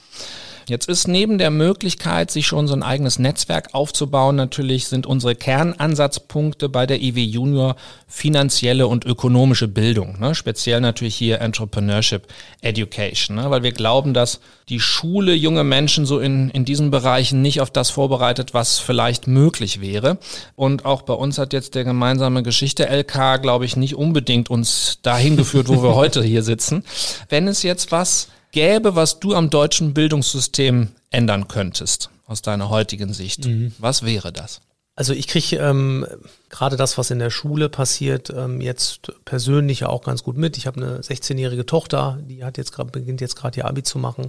Jetzt 0.69 0.87
ist 0.87 1.07
neben 1.07 1.39
der 1.39 1.49
Möglichkeit, 1.49 2.29
sich 2.29 2.45
schon 2.45 2.67
so 2.67 2.75
ein 2.75 2.83
eigenes 2.83 3.17
Netzwerk 3.17 3.69
aufzubauen, 3.73 4.35
natürlich 4.35 4.87
sind 4.87 5.07
unsere 5.07 5.33
Kernansatzpunkte 5.33 6.69
bei 6.69 6.85
der 6.85 7.01
IW 7.01 7.23
Junior 7.23 7.75
finanzielle 8.07 8.85
und 8.85 9.03
ökonomische 9.03 9.67
Bildung. 9.67 10.19
Ne? 10.19 10.35
Speziell 10.35 10.79
natürlich 10.79 11.15
hier 11.15 11.41
Entrepreneurship 11.41 12.27
Education, 12.61 13.37
ne? 13.37 13.49
weil 13.49 13.63
wir 13.63 13.71
glauben, 13.71 14.13
dass 14.13 14.41
die 14.69 14.79
Schule 14.79 15.33
junge 15.33 15.63
Menschen 15.63 16.05
so 16.05 16.19
in, 16.19 16.51
in 16.51 16.65
diesen 16.65 16.91
Bereichen 16.91 17.41
nicht 17.41 17.61
auf 17.61 17.71
das 17.71 17.89
vorbereitet, 17.89 18.53
was 18.53 18.77
vielleicht 18.77 19.25
möglich 19.25 19.81
wäre. 19.81 20.19
Und 20.55 20.85
auch 20.85 21.01
bei 21.01 21.13
uns 21.13 21.39
hat 21.39 21.51
jetzt 21.51 21.73
der 21.73 21.83
gemeinsame 21.83 22.43
Geschichte 22.43 22.87
LK, 22.87 23.41
glaube 23.41 23.65
ich, 23.65 23.75
nicht 23.75 23.95
unbedingt 23.95 24.51
uns 24.51 24.99
dahin 25.01 25.35
geführt, 25.35 25.67
wo 25.67 25.81
wir 25.81 25.95
heute 25.95 26.23
hier 26.23 26.43
sitzen. 26.43 26.83
Wenn 27.27 27.47
es 27.47 27.63
jetzt 27.63 27.91
was 27.91 28.27
gäbe, 28.51 28.95
was 28.95 29.19
du 29.19 29.35
am 29.35 29.49
deutschen 29.49 29.93
Bildungssystem 29.93 30.89
ändern 31.09 31.47
könntest, 31.47 32.09
aus 32.25 32.41
deiner 32.41 32.69
heutigen 32.69 33.13
Sicht, 33.13 33.45
mhm. 33.45 33.73
was 33.77 34.03
wäre 34.03 34.31
das? 34.31 34.61
Also 34.99 35.13
ich 35.13 35.27
kriege 35.27 35.55
ähm, 35.55 36.05
gerade 36.49 36.75
das, 36.75 36.97
was 36.97 37.09
in 37.09 37.19
der 37.19 37.29
Schule 37.29 37.69
passiert, 37.69 38.33
ähm, 38.35 38.59
jetzt 38.59 39.13
persönlich 39.23 39.79
ja 39.79 39.87
auch 39.87 40.03
ganz 40.03 40.23
gut 40.23 40.35
mit. 40.35 40.57
Ich 40.57 40.67
habe 40.67 40.81
eine 40.81 40.99
16-jährige 40.99 41.65
Tochter, 41.65 42.19
die 42.27 42.43
hat 42.43 42.57
jetzt 42.57 42.73
gerade 42.73 42.91
beginnt 42.91 43.21
jetzt 43.21 43.37
gerade 43.37 43.59
ihr 43.59 43.65
Abi 43.65 43.81
zu 43.81 43.97
machen. 43.97 44.27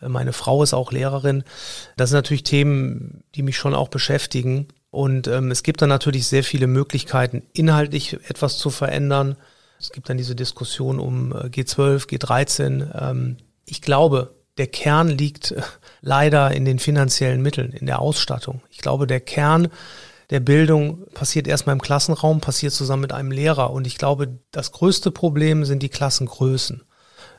Äh, 0.00 0.08
meine 0.08 0.32
Frau 0.32 0.62
ist 0.62 0.72
auch 0.72 0.90
Lehrerin. 0.90 1.44
Das 1.98 2.08
sind 2.08 2.16
natürlich 2.16 2.44
Themen, 2.44 3.24
die 3.34 3.42
mich 3.42 3.58
schon 3.58 3.74
auch 3.74 3.88
beschäftigen. 3.88 4.68
Und 4.90 5.28
ähm, 5.28 5.50
es 5.50 5.62
gibt 5.62 5.82
dann 5.82 5.90
natürlich 5.90 6.26
sehr 6.26 6.44
viele 6.44 6.66
Möglichkeiten, 6.66 7.42
inhaltlich 7.52 8.14
etwas 8.30 8.56
zu 8.56 8.70
verändern. 8.70 9.36
Es 9.78 9.92
gibt 9.92 10.08
dann 10.08 10.16
diese 10.16 10.34
Diskussion 10.34 10.98
um 10.98 11.34
G12, 11.34 12.10
äh, 12.10 12.16
G13. 12.16 13.10
Ähm, 13.10 13.36
ich 13.66 13.82
glaube, 13.82 14.34
der 14.56 14.68
Kern 14.68 15.08
liegt 15.08 15.50
äh, 15.50 15.62
leider 16.00 16.52
in 16.52 16.64
den 16.64 16.78
finanziellen 16.78 17.42
Mitteln, 17.42 17.72
in 17.72 17.86
der 17.86 18.00
Ausstattung. 18.00 18.62
Ich 18.70 18.78
glaube, 18.78 19.06
der 19.06 19.20
Kern 19.20 19.68
der 20.30 20.40
Bildung 20.40 21.06
passiert 21.12 21.46
erstmal 21.46 21.74
im 21.74 21.82
Klassenraum, 21.82 22.40
passiert 22.40 22.72
zusammen 22.72 23.02
mit 23.02 23.12
einem 23.12 23.30
Lehrer. 23.30 23.70
Und 23.70 23.86
ich 23.86 23.98
glaube, 23.98 24.40
das 24.50 24.72
größte 24.72 25.10
Problem 25.10 25.64
sind 25.64 25.82
die 25.82 25.88
Klassengrößen 25.88 26.82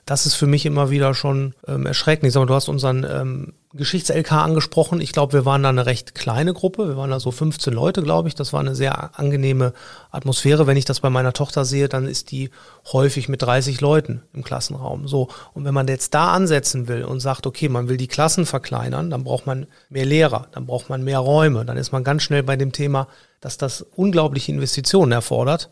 das 0.07 0.25
ist 0.25 0.35
für 0.35 0.47
mich 0.47 0.65
immer 0.65 0.89
wieder 0.89 1.13
schon 1.13 1.53
ähm, 1.67 1.85
erschreckend. 1.85 2.27
Ich 2.27 2.33
sag 2.33 2.39
mal, 2.39 2.45
du 2.45 2.53
hast 2.53 2.69
unseren 2.69 3.03
ähm, 3.03 3.53
Geschichts-LK 3.73 4.31
angesprochen. 4.31 5.01
Ich 5.01 5.11
glaube, 5.11 5.33
wir 5.33 5.45
waren 5.45 5.63
da 5.63 5.69
eine 5.69 5.85
recht 5.85 6.15
kleine 6.15 6.53
Gruppe. 6.53 6.87
Wir 6.87 6.95
waren 6.95 7.09
da 7.09 7.19
so 7.19 7.29
15 7.29 7.73
Leute, 7.73 8.01
glaube 8.01 8.29
ich. 8.29 8.33
Das 8.33 8.53
war 8.53 8.61
eine 8.61 8.73
sehr 8.73 9.19
angenehme 9.19 9.73
Atmosphäre. 10.09 10.65
Wenn 10.65 10.77
ich 10.77 10.85
das 10.85 11.01
bei 11.01 11.09
meiner 11.09 11.33
Tochter 11.33 11.65
sehe, 11.65 11.89
dann 11.89 12.07
ist 12.07 12.31
die 12.31 12.51
häufig 12.93 13.27
mit 13.27 13.41
30 13.41 13.81
Leuten 13.81 14.23
im 14.33 14.45
Klassenraum. 14.45 15.09
So. 15.09 15.27
Und 15.53 15.65
wenn 15.65 15.73
man 15.73 15.89
jetzt 15.89 16.13
da 16.13 16.31
ansetzen 16.31 16.87
will 16.87 17.03
und 17.03 17.19
sagt, 17.19 17.45
okay, 17.45 17.67
man 17.67 17.89
will 17.89 17.97
die 17.97 18.07
Klassen 18.07 18.45
verkleinern, 18.45 19.09
dann 19.09 19.25
braucht 19.25 19.45
man 19.45 19.67
mehr 19.89 20.05
Lehrer, 20.05 20.47
dann 20.53 20.67
braucht 20.67 20.89
man 20.89 21.03
mehr 21.03 21.19
Räume. 21.19 21.65
Dann 21.65 21.75
ist 21.75 21.91
man 21.91 22.05
ganz 22.05 22.23
schnell 22.23 22.43
bei 22.43 22.55
dem 22.55 22.71
Thema, 22.71 23.09
dass 23.41 23.57
das 23.57 23.81
unglaubliche 23.81 24.53
Investitionen 24.53 25.11
erfordert. 25.11 25.69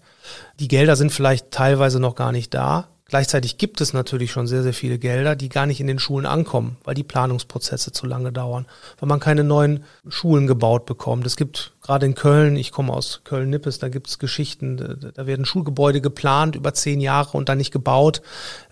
Die 0.60 0.68
Gelder 0.68 0.98
sind 0.98 1.14
vielleicht 1.14 1.52
teilweise 1.52 2.02
noch 2.02 2.16
gar 2.16 2.34
nicht 2.34 2.54
da. 2.54 2.90
Gleichzeitig 3.08 3.60
gibt 3.60 3.82
es 3.82 3.94
natürlich 3.94 4.32
schon 4.32 4.48
sehr, 4.48 4.64
sehr 4.64 4.74
viele 4.74 4.98
Gelder, 4.98 5.36
die 5.36 5.48
gar 5.48 5.68
nicht 5.68 5.80
in 5.80 5.86
den 5.86 6.00
Schulen 6.00 6.26
ankommen, 6.26 6.78
weil 6.84 6.96
die 6.96 7.04
Planungsprozesse 7.04 7.92
zu 7.92 8.08
lange 8.08 8.32
dauern, 8.32 8.66
weil 9.00 9.08
man 9.08 9.20
keine 9.20 9.44
neuen 9.44 9.84
Schulen 10.08 10.48
gebaut 10.48 10.88
bekommt. 10.88 11.28
Es 11.28 11.38
gibt 11.38 11.74
gerade 11.84 12.08
in 12.08 12.16
Köln, 12.16 12.56
ich 12.56 12.72
komme 12.72 12.92
aus 12.92 13.22
Köln-Nippes, 13.24 13.78
da 13.78 13.90
gibt 13.90 14.08
es 14.08 14.18
Geschichten, 14.18 15.12
da 15.14 15.28
werden 15.28 15.46
Schulgebäude 15.46 16.02
geplant 16.02 16.56
über 16.56 16.74
zehn 16.74 17.00
Jahre 17.00 17.38
und 17.38 17.48
dann 17.48 17.60
nicht 17.60 17.72
gebaut. 17.72 18.24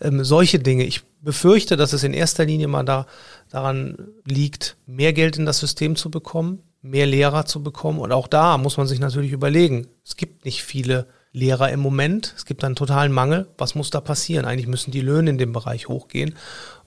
Ähm, 0.02 0.24
solche 0.24 0.58
Dinge. 0.58 0.84
Ich 0.84 1.04
befürchte, 1.22 1.78
dass 1.78 1.94
es 1.94 2.04
in 2.04 2.16
erster 2.16 2.46
Linie 2.46 2.68
mal 2.68 2.84
da, 2.84 3.06
daran 3.52 3.98
liegt, 4.26 4.78
mehr 4.88 5.14
Geld 5.14 5.38
in 5.38 5.46
das 5.46 5.60
System 5.60 5.96
zu 5.96 6.10
bekommen, 6.10 6.64
mehr 6.82 7.06
Lehrer 7.06 7.46
zu 7.46 7.62
bekommen. 7.62 8.00
Und 8.00 8.12
auch 8.12 8.28
da 8.28 8.58
muss 8.58 8.78
man 8.78 8.88
sich 8.88 9.00
natürlich 9.00 9.32
überlegen, 9.32 9.88
es 10.04 10.18
gibt 10.18 10.44
nicht 10.44 10.64
viele 10.64 11.06
Lehrer 11.34 11.72
im 11.72 11.80
Moment. 11.80 12.34
Es 12.38 12.46
gibt 12.46 12.64
einen 12.64 12.76
totalen 12.76 13.12
Mangel. 13.12 13.48
Was 13.58 13.76
muss 13.76 13.90
da 13.90 14.00
passieren? 14.00 14.46
Eigentlich 14.46 14.68
müssen 14.68 14.92
die 14.92 15.02
Löhne 15.02 15.32
in 15.32 15.38
dem 15.40 15.52
Bereich 15.52 15.90
hochgehen. 15.90 16.36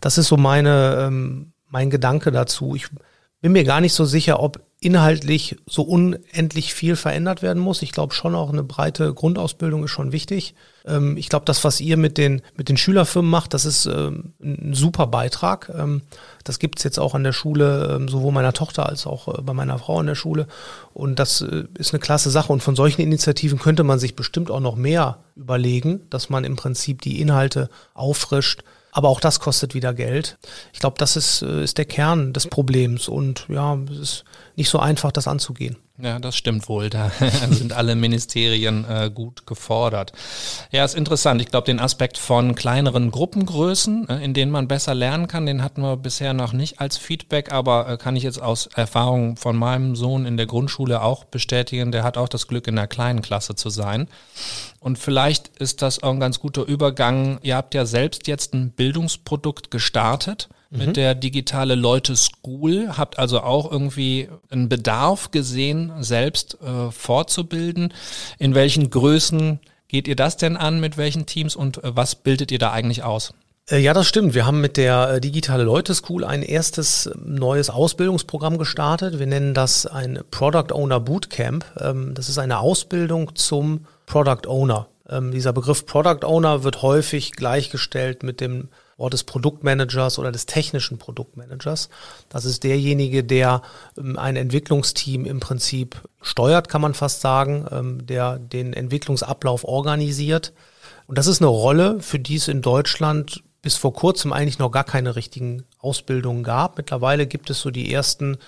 Das 0.01 0.19
ist 0.19 0.29
so 0.29 0.37
meine, 0.37 1.05
ähm, 1.07 1.53
mein 1.69 1.91
Gedanke 1.91 2.31
dazu. 2.31 2.77
Ich 2.77 2.89
bin 3.41 3.53
mir 3.53 3.65
gar 3.65 3.81
nicht 3.81 3.93
so 3.93 4.05
sicher, 4.05 4.41
ob 4.41 4.61
inhaltlich 4.79 5.57
so 5.67 5.83
unendlich 5.83 6.75
viel 6.75 6.97
verändert 6.97 7.41
werden 7.41 7.63
muss. 7.63 7.81
Ich 7.81 7.93
glaube 7.93 8.13
schon 8.13 8.35
auch 8.35 8.51
eine 8.51 8.63
breite 8.63 9.15
Grundausbildung 9.15 9.85
ist 9.85 9.91
schon 9.91 10.13
wichtig. 10.13 10.55
Ähm, 10.85 11.17
ich 11.17 11.31
glaube, 11.31 11.47
das, 11.47 11.65
was 11.65 11.81
ihr 11.81 11.97
mit 11.97 12.19
den, 12.19 12.43
mit 12.57 12.69
den 12.69 12.77
Schülerfirmen 12.77 13.31
macht, 13.31 13.55
das 13.55 13.65
ist 13.65 13.87
ähm, 13.87 14.35
ein 14.43 14.75
super 14.75 15.07
Beitrag. 15.07 15.73
Ähm, 15.75 16.03
das 16.45 16.59
gibt's 16.59 16.83
jetzt 16.85 16.99
auch 16.99 17.15
an 17.15 17.25
der 17.25 17.33
Schule, 17.33 17.97
ähm, 17.97 18.09
sowohl 18.09 18.33
meiner 18.33 18.53
Tochter 18.53 18.87
als 18.87 19.07
auch 19.07 19.29
äh, 19.29 19.43
bei 19.43 19.55
meiner 19.55 19.79
Frau 19.79 19.99
an 19.99 20.07
der 20.07 20.15
Schule. 20.15 20.47
Und 20.93 21.19
das 21.19 21.41
äh, 21.41 21.65
ist 21.79 21.95
eine 21.95 22.01
klasse 22.01 22.31
Sache. 22.31 22.53
Und 22.53 22.63
von 22.63 22.77
solchen 22.77 23.01
Initiativen 23.01 23.59
könnte 23.59 23.83
man 23.83 23.99
sich 23.99 24.15
bestimmt 24.15 24.51
auch 24.51 24.61
noch 24.61 24.77
mehr 24.77 25.19
überlegen, 25.37 26.03
dass 26.11 26.29
man 26.29 26.45
im 26.45 26.57
Prinzip 26.57 27.01
die 27.01 27.21
Inhalte 27.21 27.71
auffrischt, 27.95 28.63
aber 28.97 29.11
auch 29.11 29.21
das 29.21 29.41
kostet 29.41 29.75
wieder 29.75 29.93
Geld. 29.93 30.39
Ich 30.73 30.81
glaube, 30.81 30.97
das 30.97 31.17
ist, 31.17 31.43
äh, 31.43 31.63
ist 31.63 31.77
der 31.77 31.85
Kern 31.85 32.33
des 32.33 32.47
Problems. 32.47 33.09
Und 33.09 33.45
ja, 33.51 33.79
es 33.93 33.99
ist 33.99 34.25
nicht 34.57 34.71
so 34.71 34.79
einfach, 34.79 35.13
das 35.13 35.29
anzugehen. 35.29 35.77
Ja, 35.99 36.19
das 36.19 36.37
stimmt 36.37 36.69
wohl. 36.69 36.91
Da 36.91 37.11
sind 37.51 37.73
alle 37.73 37.95
Ministerien 37.95 38.85
äh, 38.85 39.11
gut 39.13 39.47
gefordert. 39.47 40.13
Ja, 40.71 40.85
ist 40.85 40.95
interessant. 40.95 41.41
Ich 41.41 41.49
glaube, 41.49 41.67
den 41.67 41.81
Aspekt 41.81 42.19
von 42.19 42.55
kleineren 42.55 43.11
Gruppengrößen, 43.11 44.09
äh, 44.09 44.25
in 44.25 44.35
denen 44.35 44.53
man 44.53 44.69
besser 44.69 44.95
lernen 44.95 45.27
kann, 45.27 45.47
den 45.47 45.63
hatten 45.63 45.81
wir 45.81 45.97
bisher 45.97 46.35
noch 46.35 46.53
nicht 46.53 46.81
als 46.81 46.99
Feedback, 46.99 47.53
aber 47.53 47.89
äh, 47.89 47.97
kann 47.97 48.17
ich 48.17 48.23
jetzt 48.23 48.41
aus 48.41 48.67
Erfahrung 48.75 49.37
von 49.37 49.57
meinem 49.57 49.97
Sohn 49.97 50.27
in 50.27 50.37
der 50.37 50.47
Grundschule 50.47 51.03
auch 51.03 51.25
bestätigen. 51.25 51.93
Der 51.93 52.03
hat 52.03 52.19
auch 52.19 52.29
das 52.29 52.47
Glück, 52.47 52.67
in 52.67 52.79
einer 52.79 52.89
kleinen 52.89 53.23
Klasse 53.23 53.55
zu 53.55 53.71
sein. 53.71 54.09
Und 54.81 54.99
vielleicht 54.99 55.49
ist 55.59 55.81
das 55.81 56.03
auch 56.03 56.13
ein 56.13 56.21
ganz 56.21 56.41
guter 56.41 56.67
Übergang. 56.67 57.39
Ihr 57.43 57.57
habt 57.57 57.75
ja 57.75 57.87
selbst 57.87 58.27
jetzt 58.27 58.53
ein 58.55 58.71
Bildungsprodukt 58.71 59.71
gestartet 59.71 60.49
mit 60.71 60.89
mhm. 60.89 60.93
der 60.95 61.15
digitale 61.15 61.75
Leute 61.75 62.17
School, 62.17 62.97
habt 62.97 63.19
also 63.19 63.41
auch 63.41 63.71
irgendwie 63.71 64.29
einen 64.51 64.69
Bedarf 64.69 65.31
gesehen, 65.31 65.93
selbst 66.01 66.59
äh, 66.63 66.91
fortzubilden. 66.91 67.93
In 68.39 68.55
welchen 68.55 68.91
Größen 68.91 69.61
geht 69.89 70.09
ihr 70.09 70.17
das 70.17 70.37
denn 70.37 70.57
an, 70.57 70.81
mit 70.81 70.97
welchen 70.97 71.27
Teams 71.27 71.55
und 71.57 71.83
äh, 71.85 71.97
was 71.97 72.17
bildet 72.17 72.51
ihr 72.51 72.59
da 72.59 72.73
eigentlich 72.73 73.03
aus? 73.03 73.33
Äh, 73.69 73.79
ja, 73.79 73.95
das 73.95 74.07
stimmt. 74.07 74.35
Wir 74.35 74.47
haben 74.47 74.61
mit 74.61 74.77
der 74.77 75.15
äh, 75.15 75.21
Digitale 75.21 75.65
Leute 75.65 75.95
School 75.95 76.25
ein 76.25 76.43
erstes 76.43 77.11
neues 77.25 77.71
Ausbildungsprogramm 77.71 78.59
gestartet. 78.59 79.19
Wir 79.19 79.27
nennen 79.27 79.55
das 79.55 79.87
ein 79.87 80.21
Product 80.31 80.73
Owner 80.73 81.01
Bootcamp. 81.01 81.65
Ähm, 81.81 82.15
das 82.15 82.29
ist 82.29 82.39
eine 82.39 82.61
Ausbildung 82.61 83.35
zum 83.35 83.87
Product 84.07 84.47
Owner. 84.47 84.89
Ähm, 85.09 85.33
dieser 85.33 85.53
Begriff 85.53 85.87
Product 85.87 86.25
Owner 86.25 86.63
wird 86.65 86.83
häufig 86.83 87.33
gleichgestellt 87.33 88.23
mit 88.23 88.41
dem 88.41 88.69
Wort 88.97 89.13
des 89.13 89.25
Produktmanagers 89.25 90.19
oder 90.19 90.33
des 90.33 90.47
technischen 90.47 90.99
Produktmanagers. 90.99 91.91
Das 92.29 92.45
ist 92.45 92.65
derjenige, 92.65 93.25
der 93.25 93.63
ähm, 93.99 94.19
ein 94.19 94.37
Entwicklungsteam 94.37 95.27
im 95.27 95.41
Prinzip 95.41 96.03
steuert, 96.23 96.69
kann 96.69 96.81
man 96.81 96.95
fast 96.95 97.21
sagen, 97.21 97.67
ähm, 97.71 98.07
der 98.07 98.39
den 98.39 98.73
Entwicklungsablauf 98.73 99.65
organisiert. 99.65 100.53
Und 101.07 101.19
das 101.19 101.27
ist 101.27 101.41
eine 101.41 101.49
Rolle, 101.49 102.01
für 102.01 102.19
die 102.19 102.37
es 102.37 102.49
in 102.49 102.63
Deutschland 102.63 103.43
bis 103.63 103.77
vor 103.77 103.93
kurzem 103.93 104.33
eigentlich 104.33 104.59
noch 104.59 104.71
gar 104.71 104.85
keine 104.85 105.17
richtigen 105.17 105.65
Ausbildungen 105.79 106.43
gab. 106.43 106.77
Mittlerweile 106.77 107.27
gibt 107.27 107.51
es 107.51 107.61
so 107.61 107.71
die 107.71 107.93
ersten 107.93 108.39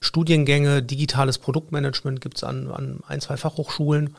Studiengänge, 0.00 0.82
digitales 0.82 1.38
Produktmanagement 1.38 2.20
gibt 2.20 2.36
es 2.36 2.44
an, 2.44 2.70
an 2.70 3.00
ein, 3.08 3.20
zwei 3.20 3.36
Fachhochschulen. 3.36 4.14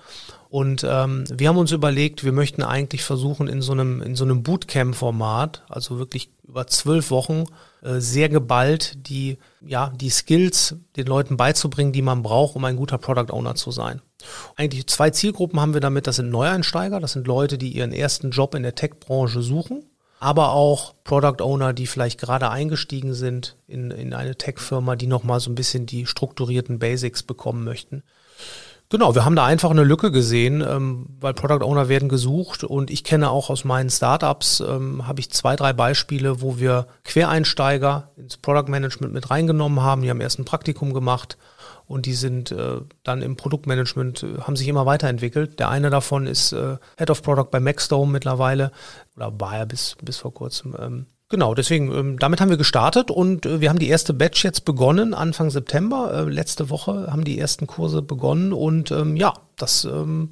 Und 0.50 0.84
ähm, 0.84 1.26
wir 1.32 1.48
haben 1.48 1.58
uns 1.58 1.72
überlegt, 1.72 2.24
wir 2.24 2.32
möchten 2.32 2.64
eigentlich 2.64 3.04
versuchen, 3.04 3.48
in 3.48 3.62
so 3.62 3.72
einem, 3.72 4.02
in 4.02 4.16
so 4.16 4.24
einem 4.24 4.42
Bootcamp-Format, 4.42 5.64
also 5.70 6.00
wirklich 6.00 6.32
über 6.48 6.66
zwölf 6.66 7.12
Wochen, 7.12 7.44
äh, 7.84 8.00
sehr 8.00 8.30
geballt 8.30 9.08
die, 9.08 9.38
ja, 9.62 9.94
die 9.96 10.10
Skills 10.10 10.76
den 10.96 11.06
Leuten 11.06 11.38
beizubringen, 11.38 11.94
die 11.94 12.02
man 12.02 12.24
braucht, 12.24 12.56
um 12.56 12.66
ein 12.66 12.78
guter 12.78 12.98
Product 12.98 13.32
Owner 13.32 13.54
zu 13.54 13.70
sein. 13.70 14.02
Eigentlich 14.56 14.88
zwei 14.88 15.12
Zielgruppen 15.12 15.60
haben 15.60 15.76
wir 15.76 15.82
damit, 15.82 16.08
das 16.08 16.16
sind 16.16 16.32
Neueinsteiger, 16.32 17.00
das 17.00 17.14
sind 17.14 17.28
Leute, 17.28 17.60
die 17.60 17.72
ihren 17.72 17.94
ersten 17.94 18.32
Job 18.32 18.56
in 18.56 18.64
der 18.64 18.76
Tech-Branche 18.76 19.44
suchen 19.44 19.86
aber 20.20 20.52
auch 20.52 20.96
Product 21.04 21.42
Owner, 21.42 21.74
die 21.74 21.88
vielleicht 21.88 22.20
gerade 22.20 22.50
eingestiegen 22.50 23.14
sind 23.14 23.56
in, 23.68 23.90
in 23.92 24.14
eine 24.14 24.36
Tech-Firma, 24.36 24.98
die 24.98 25.08
nochmal 25.08 25.40
so 25.40 25.50
ein 25.50 25.56
bisschen 25.56 25.86
die 25.86 26.06
strukturierten 26.06 26.78
Basics 26.78 27.24
bekommen 27.24 27.64
möchten. 27.64 28.04
Genau, 28.92 29.14
wir 29.14 29.24
haben 29.24 29.36
da 29.36 29.46
einfach 29.46 29.70
eine 29.70 29.84
Lücke 29.84 30.12
gesehen, 30.12 30.66
ähm, 30.68 31.06
weil 31.20 31.36
Product 31.36 31.64
Owner 31.64 31.90
werden 31.90 32.10
gesucht 32.10 32.64
und 32.64 32.90
ich 32.90 33.04
kenne 33.04 33.30
auch 33.30 33.52
aus 33.52 33.64
meinen 33.64 33.92
Startups, 33.92 34.62
ähm, 34.62 35.06
habe 35.08 35.20
ich 35.20 35.30
zwei, 35.30 35.56
drei 35.56 35.74
Beispiele, 35.74 36.42
wo 36.42 36.58
wir 36.58 36.88
Quereinsteiger 37.04 38.10
ins 38.18 38.38
Product 38.38 38.68
Management 38.68 39.14
mit 39.14 39.30
reingenommen 39.30 39.82
haben. 39.84 40.02
Die 40.02 40.10
haben 40.10 40.22
erst 40.22 40.40
ein 40.40 40.46
Praktikum 40.46 40.96
gemacht 40.96 41.38
und 41.86 42.08
die 42.08 42.16
sind 42.16 42.52
äh, 42.52 42.82
dann 43.04 43.22
im 43.22 43.36
Produktmanagement, 43.36 44.24
äh, 44.24 44.42
haben 44.42 44.56
sich 44.56 44.68
immer 44.68 44.88
weiterentwickelt. 44.88 45.60
Der 45.60 45.70
eine 45.70 45.92
davon 45.92 46.26
ist 46.26 46.52
äh, 46.52 46.78
Head 46.98 47.12
of 47.12 47.22
Product 47.22 47.52
bei 47.52 47.60
Maxdome 47.60 48.12
mittlerweile 48.12 48.72
oder 49.16 49.40
war 49.40 49.56
er 49.56 49.68
bis, 49.68 49.98
bis 50.02 50.18
vor 50.18 50.34
kurzem. 50.34 50.76
Ähm, 50.80 51.06
Genau, 51.30 51.54
deswegen, 51.54 51.92
ähm, 51.94 52.20
damit 52.20 52.42
haben 52.42 52.50
wir 52.50 52.58
gestartet 52.58 53.12
und 53.12 53.46
äh, 53.46 53.62
wir 53.62 53.70
haben 53.70 53.78
die 53.78 53.88
erste 53.88 54.16
Batch 54.16 54.44
jetzt 54.44 54.66
begonnen, 54.66 55.14
Anfang 55.14 55.52
September. 55.52 56.12
Äh, 56.12 56.30
letzte 56.30 56.72
Woche 56.72 57.08
haben 57.12 57.24
die 57.24 57.38
ersten 57.38 57.68
Kurse 57.68 58.02
begonnen 58.02 58.52
und 58.52 58.90
ähm, 58.90 59.16
ja, 59.16 59.34
das 59.56 59.86
ähm, 59.86 60.32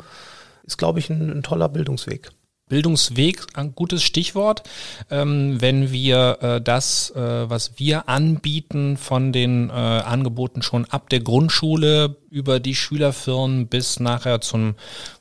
ist, 0.64 0.78
glaube 0.78 0.98
ich, 0.98 1.12
ein, 1.12 1.30
ein 1.30 1.44
toller 1.44 1.70
Bildungsweg. 1.70 2.32
Bildungsweg, 2.68 3.46
ein 3.54 3.76
gutes 3.76 4.04
Stichwort. 4.04 4.64
Ähm, 5.10 5.62
wenn 5.62 5.92
wir 5.92 6.38
äh, 6.42 6.62
das, 6.62 7.12
äh, 7.12 7.50
was 7.50 7.74
wir 7.78 8.10
anbieten, 8.10 8.98
von 8.98 9.32
den 9.32 9.70
äh, 9.70 9.74
Angeboten 9.74 10.62
schon 10.62 10.86
ab 10.86 11.10
der 11.10 11.22
Grundschule 11.22 12.18
über 12.30 12.60
die 12.60 12.76
Schülerfirmen 12.76 13.68
bis 13.68 14.00
nachher 14.00 14.42
zum 14.42 14.76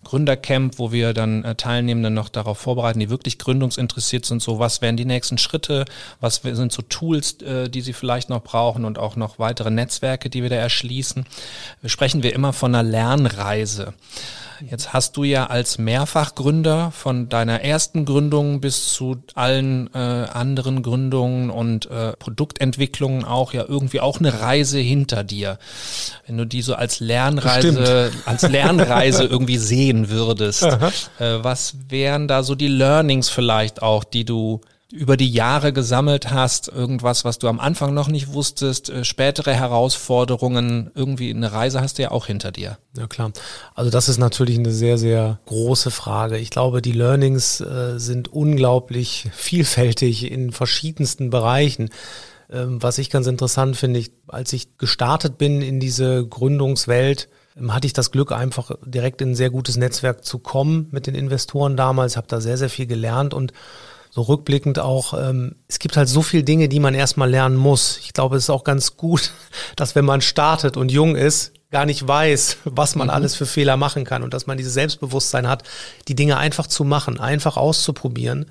Gründercamp, 0.05 0.79
wo 0.79 0.93
wir 0.93 1.15
dann 1.15 1.45
äh, 1.45 1.55
Teilnehmende 1.55 2.11
noch 2.11 2.29
darauf 2.29 2.59
vorbereiten, 2.59 3.01
die 3.01 3.11
wirklich 3.11 3.39
gründungsinteressiert 3.39 4.25
sind. 4.25 4.43
So, 4.43 4.59
was 4.59 4.83
wären 4.83 4.97
die 4.97 5.05
nächsten 5.05 5.39
Schritte? 5.39 5.85
Was 6.21 6.37
sind 6.43 6.73
so 6.73 6.83
Tools, 6.83 7.41
äh, 7.43 7.69
die 7.69 7.81
sie 7.81 7.93
vielleicht 7.93 8.29
noch 8.29 8.43
brauchen 8.43 8.85
und 8.85 8.99
auch 8.99 9.17
noch 9.17 9.39
weitere 9.39 9.71
Netzwerke, 9.71 10.31
die 10.31 10.43
wir 10.43 10.51
da 10.51 10.57
erschließen? 10.57 11.27
Sprechen 11.85 12.23
wir 12.23 12.33
immer 12.35 12.53
von 12.53 12.75
einer 12.75 12.89
Lernreise. 12.89 13.95
Jetzt 14.61 14.93
hast 14.93 15.17
du 15.17 15.25
ja 15.25 15.47
als 15.47 15.77
Mehrfachgründer 15.77 16.91
von 16.91 17.29
deiner 17.29 17.61
ersten 17.61 18.05
Gründung 18.05 18.61
bis 18.61 18.93
zu 18.93 19.17
allen 19.35 19.93
äh, 19.93 19.99
anderen 19.99 20.83
Gründungen 20.83 21.51
und 21.51 21.91
äh, 21.91 22.15
Produktentwicklungen 22.15 23.25
auch 23.25 23.53
ja 23.53 23.65
irgendwie 23.69 24.01
auch 24.01 24.19
eine 24.19 24.41
Reise 24.41 24.79
hinter 24.79 25.25
dir. 25.25 25.59
Wenn 26.27 26.39
du 26.39 26.47
die 26.47 26.63
so 26.63 26.75
als 26.75 26.96
Lernreise, 27.01 27.73
Bestimmt. 27.73 28.27
als 28.27 28.43
Lernreise 28.43 29.25
irgendwie 29.31 29.59
sehen 29.59 30.11
würdest, 30.11 30.63
äh, 30.63 30.91
was 31.43 31.77
wären 31.89 32.29
da 32.29 32.43
so 32.43 32.55
die 32.55 32.69
Learnings 32.69 33.29
vielleicht 33.29 33.83
auch, 33.83 34.05
die 34.05 34.25
du 34.25 34.61
über 34.93 35.17
die 35.17 35.31
Jahre 35.31 35.73
gesammelt 35.73 36.31
hast, 36.31 36.69
irgendwas, 36.69 37.25
was 37.25 37.39
du 37.39 37.49
am 37.49 37.59
Anfang 37.59 37.93
noch 37.93 38.09
nicht 38.09 38.33
wusstest, 38.33 38.89
äh, 38.89 39.05
spätere 39.05 39.53
Herausforderungen, 39.53 40.91
irgendwie 40.95 41.31
eine 41.31 41.53
Reise 41.53 41.81
hast 41.81 41.99
du 41.99 42.03
ja 42.03 42.11
auch 42.13 42.27
hinter 42.27 42.53
dir. 42.53 42.79
Ja 42.97 43.07
klar. 43.07 43.33
Also 43.75 43.91
das 43.91 44.09
ist 44.09 44.19
natürlich 44.19 44.59
eine 44.59 44.73
sehr, 44.73 44.97
sehr 44.97 45.41
große 45.47 45.91
Frage. 45.91 46.39
Ich 46.39 46.51
glaube, 46.51 46.83
die 46.83 46.93
Learnings 46.93 47.61
äh, 47.61 47.99
sind 47.99 48.33
unglaublich 48.33 49.29
vielfältig 49.35 50.31
in 50.31 50.53
verschiedensten 50.53 51.31
Bereichen. 51.31 51.91
Ähm, 52.51 52.83
was 52.83 52.99
ich 52.99 53.11
ganz 53.11 53.27
interessant 53.27 53.77
finde, 53.77 54.01
ich, 54.01 54.13
als 54.29 54.53
ich 54.53 54.79
gestartet 54.79 55.39
bin 55.39 55.63
in 55.63 55.81
diese 55.81 56.27
Gründungswelt, 56.27 57.29
ähm, 57.57 57.75
hatte 57.75 57.87
ich 57.87 57.93
das 57.93 58.11
Glück, 58.11 58.33
einfach 58.33 58.71
direkt 58.85 59.21
in 59.21 59.31
ein 59.31 59.35
sehr 59.35 59.51
gutes 59.51 59.77
Netzwerk 59.77 60.25
zu 60.25 60.39
kommen 60.39 60.89
mit 60.91 61.07
den 61.07 61.15
Investoren 61.15 61.77
damals, 61.77 62.17
habe 62.17 62.29
da 62.29 62.41
sehr, 62.41 62.59
sehr 62.59 62.71
viel 62.71 62.87
gelernt 62.87 63.35
und 63.35 63.53
so 64.11 64.23
rückblickend 64.23 64.79
auch, 64.79 65.13
ähm, 65.13 65.57
es 65.69 65.79
gibt 65.79 65.97
halt 65.97 66.09
so 66.09 66.23
viele 66.23 66.43
Dinge, 66.43 66.69
die 66.69 66.81
man 66.81 66.95
erstmal 66.95 67.29
lernen 67.29 67.57
muss. 67.57 67.99
Ich 68.03 68.15
glaube, 68.15 68.37
es 68.37 68.45
ist 68.45 68.51
auch 68.51 68.65
ganz 68.65 68.97
gut, 68.97 69.33
dass 69.77 69.95
wenn 69.95 70.05
man 70.07 70.21
startet 70.21 70.77
und 70.77 70.91
jung 70.91 71.17
ist, 71.17 71.53
gar 71.71 71.85
nicht 71.85 72.07
weiß, 72.07 72.59
was 72.65 72.95
man 72.95 73.09
mhm. 73.09 73.15
alles 73.15 73.35
für 73.35 73.45
Fehler 73.45 73.77
machen 73.77 74.05
kann 74.05 74.23
und 74.23 74.33
dass 74.33 74.47
man 74.47 74.57
dieses 74.57 74.75
Selbstbewusstsein 74.75 75.49
hat, 75.49 75.65
die 76.09 76.15
Dinge 76.15 76.39
einfach 76.39 76.67
zu 76.67 76.85
machen, 76.85 77.21
einfach 77.21 77.57
auszuprobieren. 77.57 78.47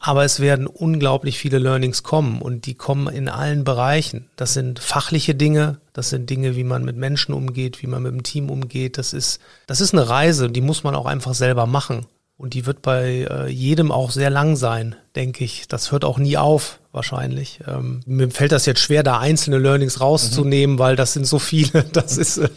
Aber 0.00 0.24
es 0.24 0.40
werden 0.40 0.66
unglaublich 0.66 1.38
viele 1.38 1.58
Learnings 1.58 2.02
kommen 2.02 2.40
und 2.40 2.64
die 2.64 2.74
kommen 2.74 3.06
in 3.06 3.28
allen 3.28 3.64
Bereichen. 3.64 4.30
Das 4.34 4.54
sind 4.54 4.78
fachliche 4.78 5.34
Dinge, 5.34 5.78
das 5.92 6.08
sind 6.08 6.30
Dinge, 6.30 6.56
wie 6.56 6.64
man 6.64 6.84
mit 6.84 6.96
Menschen 6.96 7.34
umgeht, 7.34 7.82
wie 7.82 7.86
man 7.86 8.02
mit 8.02 8.12
dem 8.12 8.22
Team 8.22 8.48
umgeht. 8.48 8.96
Das 8.96 9.12
ist, 9.12 9.40
das 9.66 9.82
ist 9.82 9.92
eine 9.92 10.08
Reise, 10.08 10.50
die 10.50 10.62
muss 10.62 10.84
man 10.84 10.94
auch 10.94 11.04
einfach 11.04 11.34
selber 11.34 11.66
machen. 11.66 12.06
Und 12.38 12.54
die 12.54 12.64
wird 12.64 12.80
bei 12.80 13.26
äh, 13.30 13.48
jedem 13.48 13.92
auch 13.92 14.10
sehr 14.10 14.30
lang 14.30 14.56
sein, 14.56 14.96
denke 15.16 15.44
ich. 15.44 15.68
Das 15.68 15.92
hört 15.92 16.04
auch 16.04 16.18
nie 16.18 16.36
auf, 16.36 16.78
wahrscheinlich. 16.92 17.60
Ähm, 17.66 18.00
mir 18.06 18.30
fällt 18.30 18.52
das 18.52 18.66
jetzt 18.66 18.80
schwer, 18.80 19.02
da 19.02 19.18
einzelne 19.18 19.58
Learnings 19.58 20.00
rauszunehmen, 20.00 20.76
mhm. 20.76 20.78
weil 20.78 20.96
das 20.96 21.12
sind 21.12 21.26
so 21.26 21.38
viele. 21.38 21.84
Das 21.92 22.16
ist, 22.16 22.38
äh, 22.38 22.48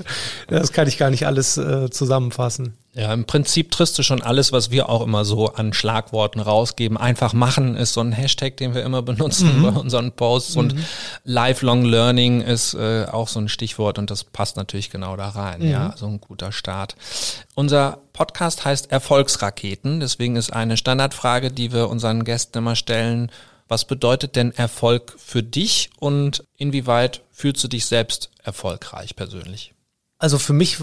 das 0.47 0.71
kann 0.71 0.87
ich 0.87 0.97
gar 0.97 1.09
nicht 1.09 1.25
alles 1.25 1.57
äh, 1.57 1.89
zusammenfassen. 1.89 2.77
Ja, 2.95 3.11
im 3.11 3.25
Prinzip 3.25 3.71
triffst 3.71 3.97
du 3.97 4.03
schon 4.03 4.21
alles, 4.21 4.51
was 4.51 4.69
wir 4.69 4.87
auch 4.87 5.01
immer 5.01 5.25
so 5.25 5.47
an 5.47 5.73
Schlagworten 5.73 6.39
rausgeben. 6.39 6.95
Einfach 6.95 7.33
machen 7.33 7.75
ist 7.75 7.93
so 7.93 8.01
ein 8.01 8.11
Hashtag, 8.11 8.57
den 8.57 8.75
wir 8.75 8.83
immer 8.83 9.01
benutzen 9.01 9.57
mhm. 9.57 9.63
bei 9.63 9.69
unseren 9.69 10.11
Posts. 10.11 10.55
Und 10.57 10.75
mhm. 10.75 10.85
Lifelong 11.23 11.85
Learning 11.85 12.41
ist 12.41 12.75
äh, 12.75 13.05
auch 13.11 13.27
so 13.27 13.39
ein 13.39 13.49
Stichwort 13.49 13.97
und 13.97 14.11
das 14.11 14.23
passt 14.23 14.57
natürlich 14.57 14.91
genau 14.91 15.15
da 15.15 15.29
rein. 15.29 15.61
Mhm. 15.61 15.69
Ja, 15.69 15.93
so 15.97 16.05
ein 16.05 16.21
guter 16.21 16.51
Start. 16.51 16.95
Unser 17.55 17.97
Podcast 18.13 18.63
heißt 18.63 18.91
Erfolgsraketen. 18.91 19.99
Deswegen 19.99 20.35
ist 20.35 20.53
eine 20.53 20.77
Standardfrage, 20.77 21.49
die 21.49 21.73
wir 21.73 21.89
unseren 21.89 22.23
Gästen 22.23 22.42
immer 22.51 22.75
stellen. 22.75 23.31
Was 23.67 23.85
bedeutet 23.85 24.35
denn 24.35 24.51
Erfolg 24.51 25.15
für 25.17 25.41
dich 25.41 25.89
und 25.99 26.43
inwieweit 26.57 27.21
fühlst 27.31 27.63
du 27.63 27.67
dich 27.67 27.85
selbst 27.85 28.29
erfolgreich 28.43 29.15
persönlich? 29.15 29.73
Also 30.19 30.37
für 30.37 30.53
mich 30.53 30.77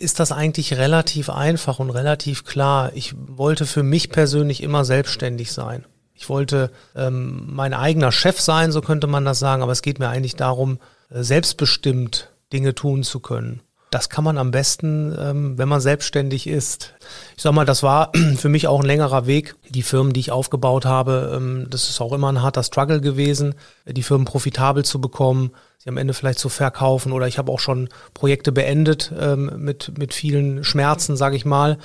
ist 0.00 0.20
das 0.20 0.32
eigentlich 0.32 0.74
relativ 0.74 1.30
einfach 1.30 1.78
und 1.78 1.90
relativ 1.90 2.44
klar. 2.44 2.92
Ich 2.94 3.14
wollte 3.16 3.64
für 3.64 3.82
mich 3.82 4.10
persönlich 4.10 4.62
immer 4.62 4.84
selbstständig 4.84 5.52
sein. 5.52 5.86
Ich 6.14 6.28
wollte 6.28 6.70
ähm, 6.94 7.44
mein 7.46 7.74
eigener 7.74 8.12
Chef 8.12 8.40
sein, 8.40 8.70
so 8.70 8.80
könnte 8.80 9.06
man 9.06 9.24
das 9.24 9.38
sagen, 9.38 9.62
aber 9.62 9.72
es 9.72 9.82
geht 9.82 9.98
mir 9.98 10.08
eigentlich 10.08 10.36
darum, 10.36 10.78
äh, 11.10 11.22
selbstbestimmt 11.22 12.30
Dinge 12.52 12.74
tun 12.74 13.02
zu 13.02 13.20
können. 13.20 13.62
Das 13.92 14.08
kann 14.08 14.24
man 14.24 14.38
am 14.38 14.50
besten, 14.50 15.14
ähm, 15.18 15.58
wenn 15.58 15.68
man 15.68 15.82
selbstständig 15.82 16.46
ist. 16.46 16.94
Ich 17.36 17.42
sag 17.42 17.52
mal, 17.52 17.66
das 17.66 17.82
war 17.82 18.10
für 18.36 18.48
mich 18.48 18.66
auch 18.66 18.80
ein 18.80 18.86
längerer 18.86 19.26
Weg. 19.26 19.54
Die 19.68 19.82
Firmen, 19.82 20.14
die 20.14 20.20
ich 20.20 20.32
aufgebaut 20.32 20.86
habe, 20.86 21.34
ähm, 21.36 21.66
das 21.68 21.90
ist 21.90 22.00
auch 22.00 22.14
immer 22.14 22.32
ein 22.32 22.40
harter 22.40 22.62
Struggle 22.62 23.02
gewesen, 23.02 23.54
die 23.86 24.02
Firmen 24.02 24.24
profitabel 24.24 24.82
zu 24.84 25.00
bekommen 25.00 25.52
sie 25.76 25.88
am 25.88 25.96
Ende 25.96 26.14
vielleicht 26.14 26.38
zu 26.38 26.48
verkaufen 26.48 27.10
oder 27.10 27.26
ich 27.26 27.38
habe 27.38 27.50
auch 27.50 27.58
schon 27.58 27.88
Projekte 28.14 28.52
beendet 28.52 29.12
ähm, 29.18 29.50
mit, 29.56 29.98
mit 29.98 30.14
vielen 30.14 30.62
Schmerzen, 30.62 31.16
sage 31.16 31.34
ich 31.34 31.44
mal. 31.44 31.76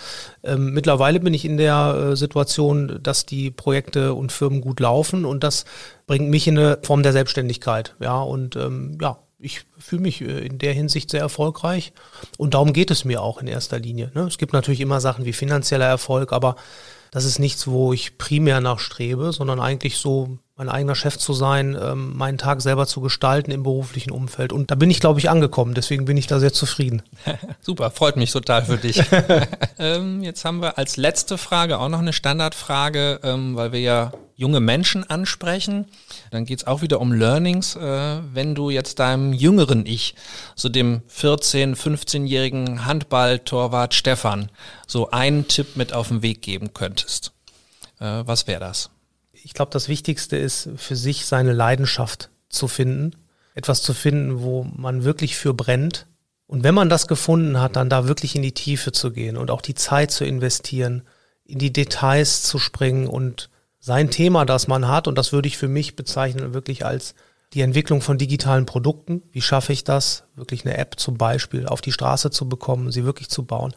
Mittlerweile 0.55 1.19
bin 1.19 1.33
ich 1.33 1.45
in 1.45 1.57
der 1.57 2.11
äh, 2.11 2.15
Situation, 2.15 2.99
dass 3.01 3.25
die 3.25 3.49
Projekte 3.49 4.13
und 4.13 4.31
Firmen 4.31 4.61
gut 4.61 4.79
laufen 4.79 5.25
und 5.25 5.43
das 5.43 5.65
bringt 6.05 6.29
mich 6.29 6.47
in 6.47 6.59
eine 6.59 6.77
Form 6.83 7.01
der 7.01 7.11
Selbstständigkeit. 7.11 7.95
Ja, 7.99 8.21
und 8.21 8.55
ja, 9.01 9.17
ich 9.39 9.65
fühle 9.77 10.01
mich 10.01 10.21
äh, 10.21 10.45
in 10.45 10.57
der 10.57 10.73
Hinsicht 10.73 11.11
sehr 11.11 11.21
erfolgreich 11.21 11.93
und 12.37 12.53
darum 12.53 12.73
geht 12.73 12.91
es 12.91 13.05
mir 13.05 13.21
auch 13.21 13.39
in 13.39 13.47
erster 13.47 13.79
Linie. 13.79 14.11
Ne? 14.13 14.21
Es 14.21 14.37
gibt 14.37 14.53
natürlich 14.53 14.81
immer 14.81 14.99
Sachen 14.99 15.25
wie 15.25 15.33
finanzieller 15.33 15.85
Erfolg, 15.85 16.33
aber 16.33 16.55
das 17.11 17.25
ist 17.25 17.39
nichts, 17.39 17.67
wo 17.67 17.93
ich 17.93 18.17
primär 18.17 18.61
nachstrebe, 18.61 19.31
sondern 19.31 19.59
eigentlich 19.59 19.97
so 19.97 20.39
mein 20.57 20.69
eigener 20.69 20.95
Chef 20.95 21.17
zu 21.17 21.33
sein, 21.33 21.77
ähm, 21.79 22.17
meinen 22.17 22.39
Tag 22.39 22.61
selber 22.61 22.87
zu 22.87 22.99
gestalten 22.99 23.51
im 23.51 23.61
beruflichen 23.61 24.09
Umfeld. 24.09 24.51
Und 24.51 24.71
da 24.71 24.75
bin 24.75 24.89
ich, 24.89 24.99
glaube 24.99 25.19
ich, 25.19 25.29
angekommen. 25.29 25.75
Deswegen 25.75 26.05
bin 26.05 26.17
ich 26.17 26.25
da 26.25 26.39
sehr 26.39 26.51
zufrieden. 26.51 27.03
Super, 27.61 27.91
freut 27.91 28.17
mich 28.17 28.31
total 28.31 28.65
für 28.65 28.77
dich. 28.77 29.03
ähm, 29.79 30.23
jetzt 30.23 30.43
haben 30.45 30.61
wir 30.61 30.79
als 30.79 30.97
letzte 30.97 31.37
Frage 31.37 31.79
auch 31.79 31.89
noch 31.89 31.99
eine 31.99 32.11
Standardfrage, 32.11 33.19
ähm, 33.21 33.55
weil 33.55 33.71
wir 33.71 33.81
ja 33.81 34.11
junge 34.35 34.59
Menschen 34.59 35.07
ansprechen. 35.07 35.85
Dann 36.31 36.45
geht's 36.45 36.65
auch 36.65 36.81
wieder 36.81 37.01
um 37.01 37.11
Learnings. 37.11 37.75
Äh, 37.75 38.19
wenn 38.33 38.55
du 38.55 38.71
jetzt 38.71 38.97
deinem 38.97 39.33
jüngeren 39.33 39.85
Ich, 39.85 40.15
so 40.55 40.69
dem 40.69 41.01
14-, 41.07 41.75
15-jährigen 41.75 42.83
Handballtorwart 42.85 43.93
Stefan, 43.93 44.49
so 44.87 45.11
einen 45.11 45.47
Tipp 45.47 45.75
mit 45.75 45.93
auf 45.93 46.07
den 46.07 46.23
Weg 46.23 46.41
geben 46.41 46.73
könntest, 46.73 47.31
äh, 47.99 48.23
was 48.25 48.47
wäre 48.47 48.59
das? 48.59 48.89
Ich 49.47 49.53
glaube, 49.53 49.71
das 49.71 49.87
Wichtigste 49.87 50.35
ist 50.35 50.67
für 50.75 50.97
sich 50.97 51.25
seine 51.25 51.53
Leidenschaft 51.53 52.31
zu 52.49 52.67
finden. 52.67 53.15
Etwas 53.55 53.81
zu 53.81 53.93
finden, 53.93 54.41
wo 54.41 54.65
man 54.75 55.05
wirklich 55.05 55.37
für 55.37 55.53
brennt. 55.53 56.05
Und 56.47 56.65
wenn 56.65 56.75
man 56.75 56.89
das 56.89 57.07
gefunden 57.07 57.57
hat, 57.57 57.77
dann 57.77 57.89
da 57.89 58.09
wirklich 58.09 58.35
in 58.35 58.41
die 58.41 58.51
Tiefe 58.51 58.91
zu 58.91 59.09
gehen 59.09 59.37
und 59.37 59.49
auch 59.49 59.61
die 59.61 59.73
Zeit 59.73 60.11
zu 60.11 60.25
investieren, 60.25 61.03
in 61.45 61.59
die 61.59 61.71
Details 61.71 62.43
zu 62.43 62.59
springen 62.59 63.07
und 63.07 63.49
sein 63.79 64.11
Thema, 64.11 64.43
das 64.43 64.67
man 64.67 64.89
hat, 64.89 65.07
und 65.07 65.17
das 65.17 65.31
würde 65.31 65.47
ich 65.47 65.57
für 65.57 65.69
mich 65.69 65.95
bezeichnen, 65.95 66.53
wirklich 66.53 66.85
als 66.85 67.15
die 67.53 67.61
Entwicklung 67.61 68.01
von 68.01 68.17
digitalen 68.17 68.65
Produkten. 68.65 69.23
Wie 69.31 69.41
schaffe 69.41 69.71
ich 69.71 69.85
das, 69.85 70.25
wirklich 70.35 70.65
eine 70.65 70.75
App 70.75 70.99
zum 70.99 71.17
Beispiel 71.17 71.67
auf 71.67 71.79
die 71.79 71.93
Straße 71.93 72.31
zu 72.31 72.49
bekommen, 72.49 72.91
sie 72.91 73.05
wirklich 73.05 73.29
zu 73.29 73.45
bauen? 73.45 73.73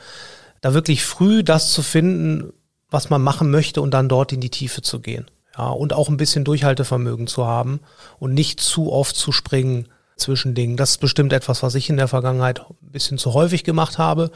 Da 0.63 0.75
wirklich 0.75 1.05
früh 1.05 1.45
das 1.45 1.73
zu 1.73 1.83
finden, 1.83 2.53
was 2.91 3.09
man 3.09 3.23
machen 3.23 3.53
möchte 3.53 3.81
und 3.81 3.93
dann 3.93 4.09
dort 4.09 4.33
in 4.33 4.41
die 4.41 4.51
Tiefe 4.51 4.83
zu 4.83 4.99
gehen. 4.99 5.31
Ja, 5.57 5.69
und 5.69 5.93
auch 5.93 6.09
ein 6.09 6.17
bisschen 6.17 6.45
Durchhaltevermögen 6.45 7.27
zu 7.27 7.47
haben 7.47 7.81
und 8.19 8.35
nicht 8.35 8.61
zu 8.61 8.93
oft 8.93 9.17
zu 9.17 9.33
springen 9.33 9.89
zwischen 10.17 10.55
Dingen. 10.55 10.77
Das 10.77 10.91
ist 10.91 10.99
bestimmt 10.99 11.33
etwas, 11.33 11.63
was 11.63 11.75
ich 11.75 11.91
in 11.91 11.97
der 11.97 12.09
Vergangenheit 12.09 12.61
ein 12.61 12.93
bisschen 12.93 13.19
zu 13.19 13.35
häufig 13.35 13.65
gemacht 13.65 13.99
habe. 13.99 14.31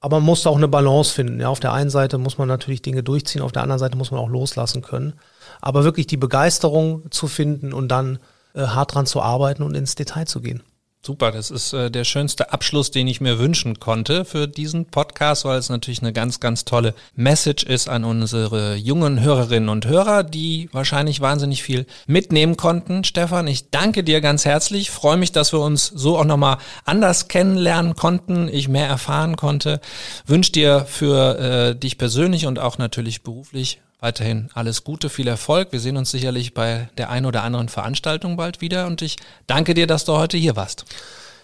Aber 0.00 0.18
man 0.18 0.26
muss 0.26 0.46
auch 0.46 0.56
eine 0.56 0.68
Balance 0.68 1.12
finden. 1.12 1.40
Ja, 1.40 1.48
auf 1.48 1.60
der 1.60 1.72
einen 1.72 1.90
Seite 1.90 2.18
muss 2.18 2.38
man 2.38 2.46
natürlich 2.46 2.82
Dinge 2.82 3.02
durchziehen, 3.02 3.42
auf 3.42 3.52
der 3.52 3.62
anderen 3.62 3.80
Seite 3.80 3.96
muss 3.96 4.10
man 4.10 4.20
auch 4.20 4.28
loslassen 4.28 4.82
können. 4.82 5.14
Aber 5.60 5.82
wirklich 5.84 6.06
die 6.06 6.16
Begeisterung 6.16 7.10
zu 7.10 7.26
finden 7.26 7.72
und 7.72 7.88
dann 7.88 8.18
äh, 8.54 8.62
hart 8.62 8.94
dran 8.94 9.06
zu 9.06 9.20
arbeiten 9.22 9.62
und 9.62 9.74
ins 9.74 9.96
Detail 9.96 10.26
zu 10.26 10.40
gehen. 10.40 10.62
Super, 11.00 11.30
das 11.30 11.52
ist 11.52 11.72
äh, 11.72 11.90
der 11.92 12.02
schönste 12.02 12.52
Abschluss, 12.52 12.90
den 12.90 13.06
ich 13.06 13.20
mir 13.20 13.38
wünschen 13.38 13.78
konnte 13.78 14.24
für 14.24 14.48
diesen 14.48 14.86
Podcast, 14.86 15.44
weil 15.44 15.58
es 15.58 15.68
natürlich 15.68 16.02
eine 16.02 16.12
ganz, 16.12 16.40
ganz 16.40 16.64
tolle 16.64 16.92
Message 17.14 17.62
ist 17.62 17.88
an 17.88 18.04
unsere 18.04 18.74
jungen 18.74 19.20
Hörerinnen 19.20 19.68
und 19.68 19.86
Hörer, 19.86 20.24
die 20.24 20.68
wahrscheinlich 20.72 21.20
wahnsinnig 21.20 21.62
viel 21.62 21.86
mitnehmen 22.08 22.56
konnten. 22.56 23.04
Stefan, 23.04 23.46
ich 23.46 23.70
danke 23.70 24.02
dir 24.02 24.20
ganz 24.20 24.44
herzlich, 24.44 24.90
freue 24.90 25.16
mich, 25.16 25.30
dass 25.30 25.52
wir 25.52 25.60
uns 25.60 25.86
so 25.86 26.18
auch 26.18 26.24
nochmal 26.24 26.58
anders 26.84 27.28
kennenlernen 27.28 27.94
konnten, 27.94 28.48
ich 28.48 28.68
mehr 28.68 28.88
erfahren 28.88 29.36
konnte. 29.36 29.80
Wünsche 30.26 30.52
dir 30.52 30.84
für 30.84 31.38
äh, 31.38 31.74
dich 31.76 31.96
persönlich 31.96 32.46
und 32.46 32.58
auch 32.58 32.76
natürlich 32.76 33.22
beruflich 33.22 33.80
weiterhin 34.00 34.48
alles 34.54 34.84
Gute, 34.84 35.08
viel 35.08 35.28
Erfolg. 35.28 35.72
Wir 35.72 35.80
sehen 35.80 35.96
uns 35.96 36.10
sicherlich 36.10 36.54
bei 36.54 36.88
der 36.98 37.10
einen 37.10 37.26
oder 37.26 37.42
anderen 37.42 37.68
Veranstaltung 37.68 38.36
bald 38.36 38.60
wieder 38.60 38.86
und 38.86 39.02
ich 39.02 39.16
danke 39.46 39.74
dir, 39.74 39.86
dass 39.86 40.04
du 40.04 40.12
heute 40.12 40.36
hier 40.36 40.56
warst. 40.56 40.84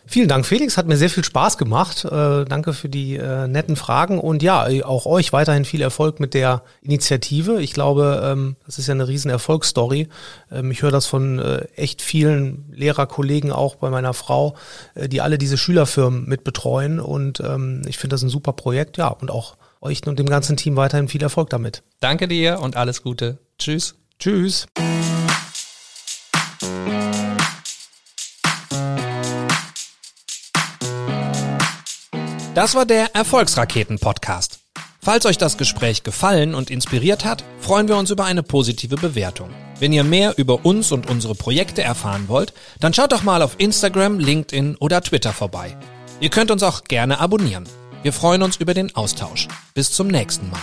Vielen 0.06 0.28
Dank, 0.28 0.44
Felix. 0.44 0.76
Hat 0.76 0.86
mir 0.86 0.98
sehr 0.98 1.08
viel 1.08 1.24
Spaß 1.24 1.56
gemacht. 1.56 2.04
Äh, 2.04 2.44
danke 2.44 2.74
für 2.74 2.90
die 2.90 3.16
äh, 3.16 3.48
netten 3.48 3.74
Fragen 3.74 4.18
und 4.18 4.42
ja, 4.42 4.66
auch 4.84 5.06
euch 5.06 5.32
weiterhin 5.32 5.64
viel 5.64 5.80
Erfolg 5.80 6.20
mit 6.20 6.34
der 6.34 6.62
Initiative. 6.82 7.62
Ich 7.62 7.72
glaube, 7.72 8.22
ähm, 8.22 8.56
das 8.66 8.78
ist 8.78 8.86
ja 8.86 8.92
eine 8.92 9.08
riesen 9.08 9.30
Erfolgsstory. 9.30 10.08
Ähm, 10.52 10.70
ich 10.70 10.82
höre 10.82 10.90
das 10.90 11.06
von 11.06 11.38
äh, 11.38 11.64
echt 11.74 12.02
vielen 12.02 12.70
Lehrerkollegen 12.74 13.50
auch 13.50 13.76
bei 13.76 13.88
meiner 13.88 14.12
Frau, 14.12 14.56
äh, 14.94 15.08
die 15.08 15.22
alle 15.22 15.38
diese 15.38 15.56
Schülerfirmen 15.56 16.28
mit 16.28 16.44
betreuen 16.44 17.00
und 17.00 17.40
ähm, 17.40 17.80
ich 17.88 17.96
finde 17.96 18.14
das 18.14 18.22
ein 18.22 18.28
super 18.28 18.52
Projekt. 18.52 18.98
Ja, 18.98 19.08
und 19.08 19.30
auch 19.30 19.56
euch 19.84 20.06
und 20.06 20.18
dem 20.18 20.26
ganzen 20.26 20.56
Team 20.56 20.76
weiterhin 20.76 21.08
viel 21.08 21.22
Erfolg 21.22 21.50
damit. 21.50 21.82
Danke 22.00 22.26
dir 22.26 22.60
und 22.60 22.76
alles 22.76 23.02
Gute. 23.02 23.38
Tschüss. 23.58 23.94
Tschüss. 24.18 24.66
Das 32.54 32.76
war 32.76 32.86
der 32.86 33.14
Erfolgsraketen-Podcast. 33.14 34.60
Falls 35.02 35.26
euch 35.26 35.36
das 35.36 35.58
Gespräch 35.58 36.02
gefallen 36.02 36.54
und 36.54 36.70
inspiriert 36.70 37.24
hat, 37.24 37.44
freuen 37.60 37.88
wir 37.88 37.96
uns 37.96 38.10
über 38.10 38.24
eine 38.24 38.42
positive 38.42 38.96
Bewertung. 38.96 39.50
Wenn 39.78 39.92
ihr 39.92 40.04
mehr 40.04 40.38
über 40.38 40.64
uns 40.64 40.92
und 40.92 41.10
unsere 41.10 41.34
Projekte 41.34 41.82
erfahren 41.82 42.28
wollt, 42.28 42.54
dann 42.80 42.94
schaut 42.94 43.12
doch 43.12 43.22
mal 43.22 43.42
auf 43.42 43.56
Instagram, 43.58 44.18
LinkedIn 44.18 44.76
oder 44.76 45.02
Twitter 45.02 45.32
vorbei. 45.32 45.76
Ihr 46.20 46.30
könnt 46.30 46.50
uns 46.50 46.62
auch 46.62 46.84
gerne 46.84 47.18
abonnieren. 47.18 47.64
Wir 48.04 48.12
freuen 48.12 48.42
uns 48.42 48.56
über 48.56 48.74
den 48.74 48.94
Austausch. 48.94 49.48
Bis 49.72 49.90
zum 49.90 50.08
nächsten 50.08 50.50
Mal. 50.50 50.60